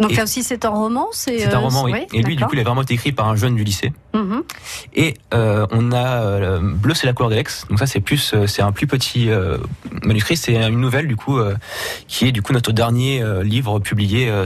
Donc 0.00 0.12
Et- 0.12 0.16
là 0.16 0.22
aussi, 0.24 0.42
c'est 0.42 0.64
un 0.64 0.70
roman. 0.70 1.08
C'est 1.12 1.52
un 1.52 1.58
roman, 1.58 1.84
oui. 1.84 2.06
Et 2.14 2.22
lui, 2.22 2.36
du 2.36 2.44
coup, 2.44 2.54
il 2.54 2.60
a 2.60 2.64
vraiment 2.64 2.82
été 2.82 2.94
écrit 2.94 3.12
par 3.12 3.28
un 3.28 3.36
jeune 3.36 3.56
du 3.56 3.64
lycée. 3.64 3.92
Mhm. 4.14 4.42
Et 4.94 5.14
euh, 5.34 5.66
on 5.70 5.92
a 5.92 6.22
euh, 6.22 6.60
Bleu, 6.62 6.94
c'est 6.94 7.06
la 7.06 7.12
couleur 7.12 7.28
d'Alex. 7.28 7.66
Donc 7.68 7.78
ça, 7.78 7.86
c'est 7.86 8.00
plus, 8.00 8.32
euh, 8.32 8.46
c'est 8.46 8.62
un 8.62 8.72
plus 8.72 8.86
petit 8.86 9.28
euh, 9.28 9.58
manuscrit. 10.02 10.36
C'est 10.38 10.54
une 10.54 10.80
nouvelle, 10.80 11.06
du 11.08 11.16
coup, 11.16 11.38
euh, 11.38 11.54
qui 12.06 12.26
est 12.26 12.32
du 12.32 12.40
coup 12.40 12.54
notre 12.54 12.72
dernier 12.72 13.22
euh, 13.22 13.42
livre 13.42 13.78
publié 13.80 13.97
euh. 14.28 14.44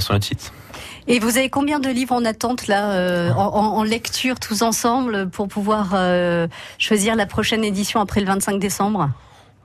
Et 1.08 1.18
vous 1.18 1.36
avez 1.36 1.50
combien 1.50 1.80
de 1.80 1.88
livres 1.88 2.14
en 2.14 2.24
attente 2.24 2.68
là, 2.68 2.92
euh, 2.92 3.32
en, 3.32 3.82
lecture 3.82 4.38
tous 4.38 4.62
ensemble 4.62 5.28
pour 5.30 5.48
pouvoir 5.48 5.90
euh, 5.94 6.46
choisir 6.78 7.16
la 7.16 7.26
prochaine 7.26 7.64
édition 7.64 8.00
après 8.00 8.20
le 8.20 8.26
25 8.26 8.58
décembre? 8.58 9.10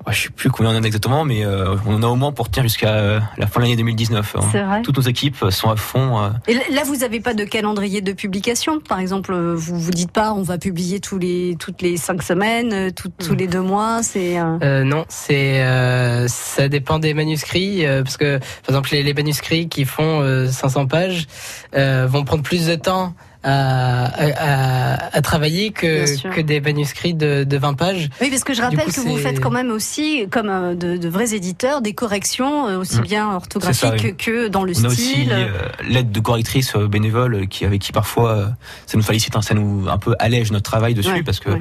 Je 0.09 0.23
sais 0.23 0.29
plus 0.29 0.49
combien 0.49 0.71
on 0.71 0.77
en 0.77 0.83
a 0.83 0.85
exactement, 0.85 1.25
mais 1.25 1.45
euh, 1.45 1.75
on 1.85 1.95
en 1.95 2.03
a 2.03 2.07
au 2.07 2.15
moins 2.15 2.31
pour 2.31 2.49
tenir 2.49 2.63
jusqu'à 2.63 2.93
euh, 2.93 3.19
la 3.37 3.45
fin 3.45 3.59
de 3.59 3.65
l'année 3.65 3.75
2019. 3.75 4.35
hein. 4.37 4.39
C'est 4.53 4.61
vrai. 4.63 4.81
Toutes 4.81 4.95
nos 4.95 5.03
équipes 5.03 5.43
sont 5.49 5.69
à 5.69 5.75
fond. 5.75 6.17
euh, 6.23 6.29
Et 6.47 6.53
là, 6.73 6.83
vous 6.85 6.95
n'avez 6.97 7.19
pas 7.19 7.33
de 7.33 7.43
calendrier 7.43 7.99
de 7.99 8.13
publication, 8.13 8.79
par 8.79 8.99
exemple. 8.99 9.33
euh, 9.33 9.53
Vous 9.53 9.77
vous 9.77 9.91
dites 9.91 10.11
pas, 10.11 10.31
on 10.33 10.43
va 10.43 10.57
publier 10.57 11.01
tous 11.01 11.17
les 11.19 11.57
toutes 11.59 11.81
les 11.81 11.97
cinq 11.97 12.23
semaines, 12.23 12.71
euh, 12.71 12.89
tout- 12.91 13.11
tous 13.19 13.35
les 13.35 13.47
deux 13.47 13.61
mois. 13.61 14.01
C'est 14.01 14.39
euh, 14.39 14.57
euh, 14.63 14.83
non, 14.85 15.03
c'est 15.09 15.61
euh, 15.61 16.27
ça 16.29 16.69
dépend 16.69 16.99
des 16.99 17.13
manuscrits 17.13 17.85
euh, 17.85 18.01
parce 18.03 18.15
que 18.15 18.37
par 18.37 18.69
exemple 18.69 18.89
les, 18.93 19.03
les 19.03 19.13
manuscrits 19.13 19.67
qui 19.67 19.83
font 19.83 20.21
euh, 20.21 20.47
500 20.47 20.87
pages 20.87 21.27
euh, 21.75 22.07
vont 22.09 22.23
prendre 22.23 22.43
plus 22.43 22.67
de 22.67 22.75
temps 22.75 23.13
à, 23.47 24.05
à, 24.05 24.93
à- 24.93 25.15
à 25.17 25.21
travailler 25.21 25.71
que, 25.71 26.29
que 26.33 26.41
des 26.41 26.59
manuscrits 26.61 27.13
de, 27.13 27.43
de 27.43 27.57
20 27.57 27.73
pages. 27.75 28.09
Oui, 28.21 28.29
parce 28.29 28.43
que 28.43 28.53
je 28.53 28.61
rappelle 28.61 28.79
coup, 28.85 28.91
que 28.91 28.99
vous 29.01 29.17
faites 29.17 29.39
quand 29.39 29.51
même 29.51 29.71
aussi, 29.71 30.27
comme 30.29 30.49
euh, 30.49 30.75
de, 30.75 30.97
de 30.97 31.09
vrais 31.09 31.33
éditeurs, 31.33 31.81
des 31.81 31.93
corrections 31.93 32.67
euh, 32.67 32.77
aussi 32.79 32.97
Mm. 32.97 33.01
bien 33.01 33.31
orthographiques 33.35 34.01
ça, 34.01 34.11
que 34.11 34.47
dans 34.47 34.63
le 34.63 34.73
on 34.77 34.85
a 34.85 34.89
style. 34.89 35.21
aussi 35.21 35.27
euh, 35.31 35.47
l'aide 35.87 36.11
de 36.11 36.19
correctrices 36.19 36.75
bénévoles 36.75 37.47
qui 37.47 37.65
avec 37.65 37.81
qui 37.81 37.91
parfois 37.91 38.49
ça 38.85 38.97
nous 38.97 39.03
félicite, 39.03 39.35
hein, 39.35 39.41
ça 39.41 39.53
nous 39.53 39.87
un 39.89 39.97
peu 39.97 40.15
allège 40.19 40.51
notre 40.51 40.69
travail 40.69 40.93
dessus 40.93 41.09
Ouais, 41.11 41.23
parce 41.23 41.39
que 41.39 41.49
ouais. 41.51 41.59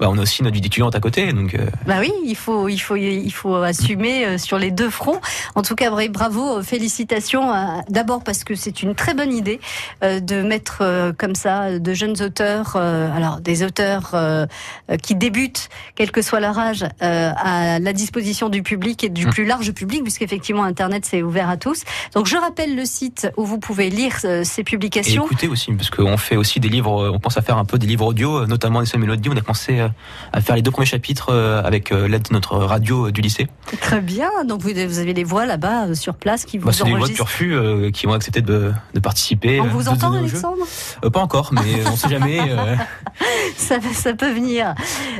Bah, 0.00 0.08
on 0.10 0.18
a 0.18 0.22
aussi 0.22 0.42
notre 0.42 0.54
vie 0.54 0.60
d'étudiante 0.60 0.94
à 0.94 1.00
côté, 1.00 1.32
donc 1.32 1.54
euh, 1.54 1.66
Bah 1.86 1.96
oui, 2.00 2.12
il 2.24 2.36
faut, 2.36 2.68
il 2.68 2.78
faut, 2.78 2.96
il 2.96 3.30
faut 3.30 3.54
assumer 3.56 4.24
euh, 4.24 4.38
sur 4.38 4.58
les 4.58 4.70
deux 4.70 4.90
fronts. 4.90 5.20
En 5.54 5.62
tout 5.62 5.74
cas, 5.74 5.90
vrai, 5.90 6.08
bravo, 6.08 6.58
euh, 6.58 6.62
félicitations. 6.62 7.52
D'abord 7.88 8.24
parce 8.24 8.44
que 8.44 8.54
c'est 8.54 8.82
une 8.82 8.94
très 8.94 9.14
bonne 9.14 9.32
idée 9.32 9.60
de 10.02 10.42
mettre 10.42 11.12
comme 11.18 11.34
ça 11.34 11.78
de 11.78 11.94
jeunes 11.94 12.20
auteurs, 12.22 12.76
alors 12.76 13.40
des 13.40 13.62
auteurs 13.62 14.14
qui 15.02 15.14
débutent, 15.14 15.68
quel 15.94 16.10
que 16.10 16.22
soit 16.22 16.40
leur 16.40 16.58
âge, 16.58 16.84
à 17.00 17.78
la 17.78 17.92
disposition 17.92 18.48
du 18.48 18.62
public 18.62 19.04
et 19.04 19.08
du 19.08 19.26
Mm. 19.26 19.30
plus 19.30 19.44
large 19.44 19.72
public, 19.72 20.02
puisqu'effectivement 20.02 20.64
Internet 20.64 21.04
c'est 21.04 21.22
ouvert 21.22 21.48
à 21.48 21.56
tous. 21.56 21.82
Donc 22.14 22.26
je 22.26 22.36
rappelle 22.36 22.74
le 22.76 22.84
site 22.84 23.28
où 23.36 23.44
vous 23.44 23.58
pouvez 23.58 23.90
lire 23.90 24.18
ces 24.18 24.60
et 24.60 24.64
publications. 24.64 25.24
écouter 25.24 25.48
aussi 25.48 25.72
parce 25.72 25.90
qu'on 25.90 26.16
fait 26.16 26.36
aussi 26.36 26.60
des 26.60 26.68
livres, 26.68 27.10
on 27.12 27.18
pense 27.18 27.36
à 27.36 27.42
faire 27.42 27.58
un 27.58 27.64
peu 27.64 27.78
des 27.78 27.86
livres 27.86 28.06
audio, 28.06 28.46
notamment 28.46 28.82
des 28.82 28.98
mélodies. 28.98 29.28
On 29.28 29.36
a 29.36 29.42
euh, 29.85 29.85
à 30.32 30.40
faire 30.40 30.56
les 30.56 30.62
deux 30.62 30.70
premiers 30.70 30.86
chapitres 30.86 31.28
euh, 31.30 31.62
avec 31.62 31.92
euh, 31.92 32.08
l'aide 32.08 32.22
de 32.28 32.32
notre 32.32 32.56
radio 32.56 33.08
euh, 33.08 33.12
du 33.12 33.20
lycée. 33.20 33.46
Très 33.80 34.00
bien. 34.00 34.30
Donc 34.46 34.62
vous, 34.62 34.70
avez 34.70 35.12
les 35.12 35.24
voix 35.24 35.44
là-bas 35.46 35.94
sur 35.94 36.14
place 36.14 36.44
qui 36.44 36.58
vous 36.58 36.66
Bah, 36.66 36.72
c'est 36.72 36.84
des 36.84 36.94
voix 36.94 37.08
de 37.08 37.14
euh, 37.52 37.90
qui 37.90 38.06
ont 38.06 38.12
accepté 38.12 38.40
de, 38.42 38.72
de 38.94 39.00
participer. 39.00 39.60
On 39.60 39.66
vous 39.66 39.84
de 39.84 39.88
entend. 39.88 40.12
Alexandre 40.12 40.64
Euh, 41.04 41.10
Pas 41.10 41.20
encore, 41.20 41.50
mais 41.52 41.84
on 41.92 41.96
sait 41.96 42.08
jamais. 42.08 42.38
euh, 42.40 42.76
ça, 43.56 43.76
ça 43.92 44.14
peut 44.14 44.30
venir. 44.32 44.74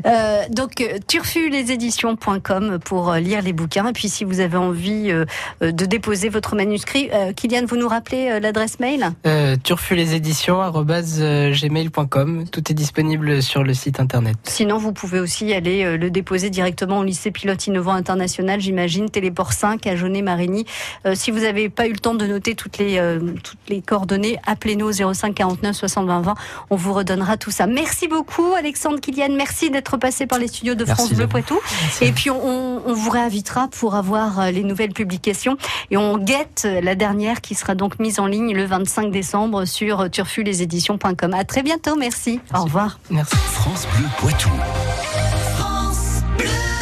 Euh, 0.07 0.43
donc, 0.51 0.85
turfuleséditions.com 1.09 2.79
pour 2.85 3.13
lire 3.15 3.43
les 3.43 3.53
bouquins. 3.53 3.89
Et 3.89 3.93
puis, 3.93 4.09
si 4.09 4.25
vous 4.25 4.41
avez 4.41 4.57
envie 4.57 5.13
de 5.61 5.85
déposer 5.87 6.29
votre 6.29 6.55
manuscrit, 6.57 7.09
euh, 7.13 7.33
Kylian, 7.33 7.65
vous 7.67 7.77
nous 7.77 7.89
rappelez 7.89 8.31
euh, 8.31 8.41
l'adresse 8.41 8.79
mail? 8.81 9.11
Euh, 9.27 9.57
turfuleséditions@gmail.com. 9.63 12.45
Tout 12.51 12.71
est 12.71 12.75
disponible 12.75 13.43
sur 13.43 13.63
le 13.63 13.75
site 13.75 14.01
internet. 14.01 14.37
Sinon, 14.57 14.79
vous 14.79 14.95
pouvez 14.95 15.21
aussi 15.21 15.53
aller 15.53 15.85
euh, 15.85 15.99
le 15.99 16.09
déposer 16.09 16.49
directement 16.49 17.01
au 17.01 17.05
lycée 17.05 17.31
pilote 17.31 17.67
innovant 17.67 17.93
international, 17.93 18.59
j'imagine, 18.59 19.11
Téléport 19.11 19.53
5 19.53 19.87
à 19.87 19.97
Jaunet-Marigny. 19.97 20.65
Euh, 21.05 21.15
si 21.15 21.31
vous 21.31 21.41
n'avez 21.41 21.69
pas 21.69 21.87
eu 21.87 21.93
le 21.93 21.99
temps 21.99 22.15
de 22.15 22.27
noter 22.27 22.55
toutes 22.55 22.79
les, 22.79 22.97
euh, 22.97 23.21
toutes 23.43 23.59
les 23.69 23.83
coordonnées, 23.83 24.39
appelez-nous 24.47 24.87
au 24.87 25.13
05 25.13 25.35
49 25.35 25.77
60 25.77 26.07
20 26.07 26.21
20. 26.23 26.35
On 26.71 26.77
vous 26.77 26.95
redonnera 26.95 27.37
tout 27.37 27.51
ça. 27.51 27.67
Merci 27.67 28.09
beaucoup, 28.09 28.55
Alexandre 28.57 28.99
Kylian. 28.99 29.37
Merci 29.37 29.69
d'être 29.69 29.99
passé 29.99 30.27
par 30.27 30.39
les 30.39 30.49
studios 30.49 30.75
de 30.75 30.87
Merci 30.87 31.03
France 31.03 31.13
Bleu. 31.13 31.27
Poitou. 31.27 31.61
Et 32.01 32.13
puis, 32.13 32.31
on, 32.31 32.81
on 32.89 32.95
vous 32.95 33.11
réinvitera 33.11 33.69
pour 33.69 33.95
avoir 33.95 34.51
les 34.51 34.65
nouvelles 34.65 34.95
publications. 34.95 35.59
Et 35.91 35.99
on 35.99 36.17
guette 36.17 36.67
la 36.83 36.95
dernière 36.95 37.43
qui 37.43 37.55
sera 37.55 37.75
donc 37.75 37.99
mise 37.99 38.21
en 38.21 38.27
ligne 38.27 38.55
le 38.55 38.65
25 38.65 39.11
décembre 39.11 39.67
sur 39.67 40.11
turfuleséditions.com. 40.11 41.35
À 41.35 41.45
très 41.45 41.63
bientôt. 41.63 41.95
Merci. 41.97 42.41
Au 42.55 42.63
revoir. 42.63 42.99
Merci. 43.11 43.37
France 43.37 43.87
Bleu 43.95 44.07
Poitou. 44.17 44.46
Rádio. 44.47 45.16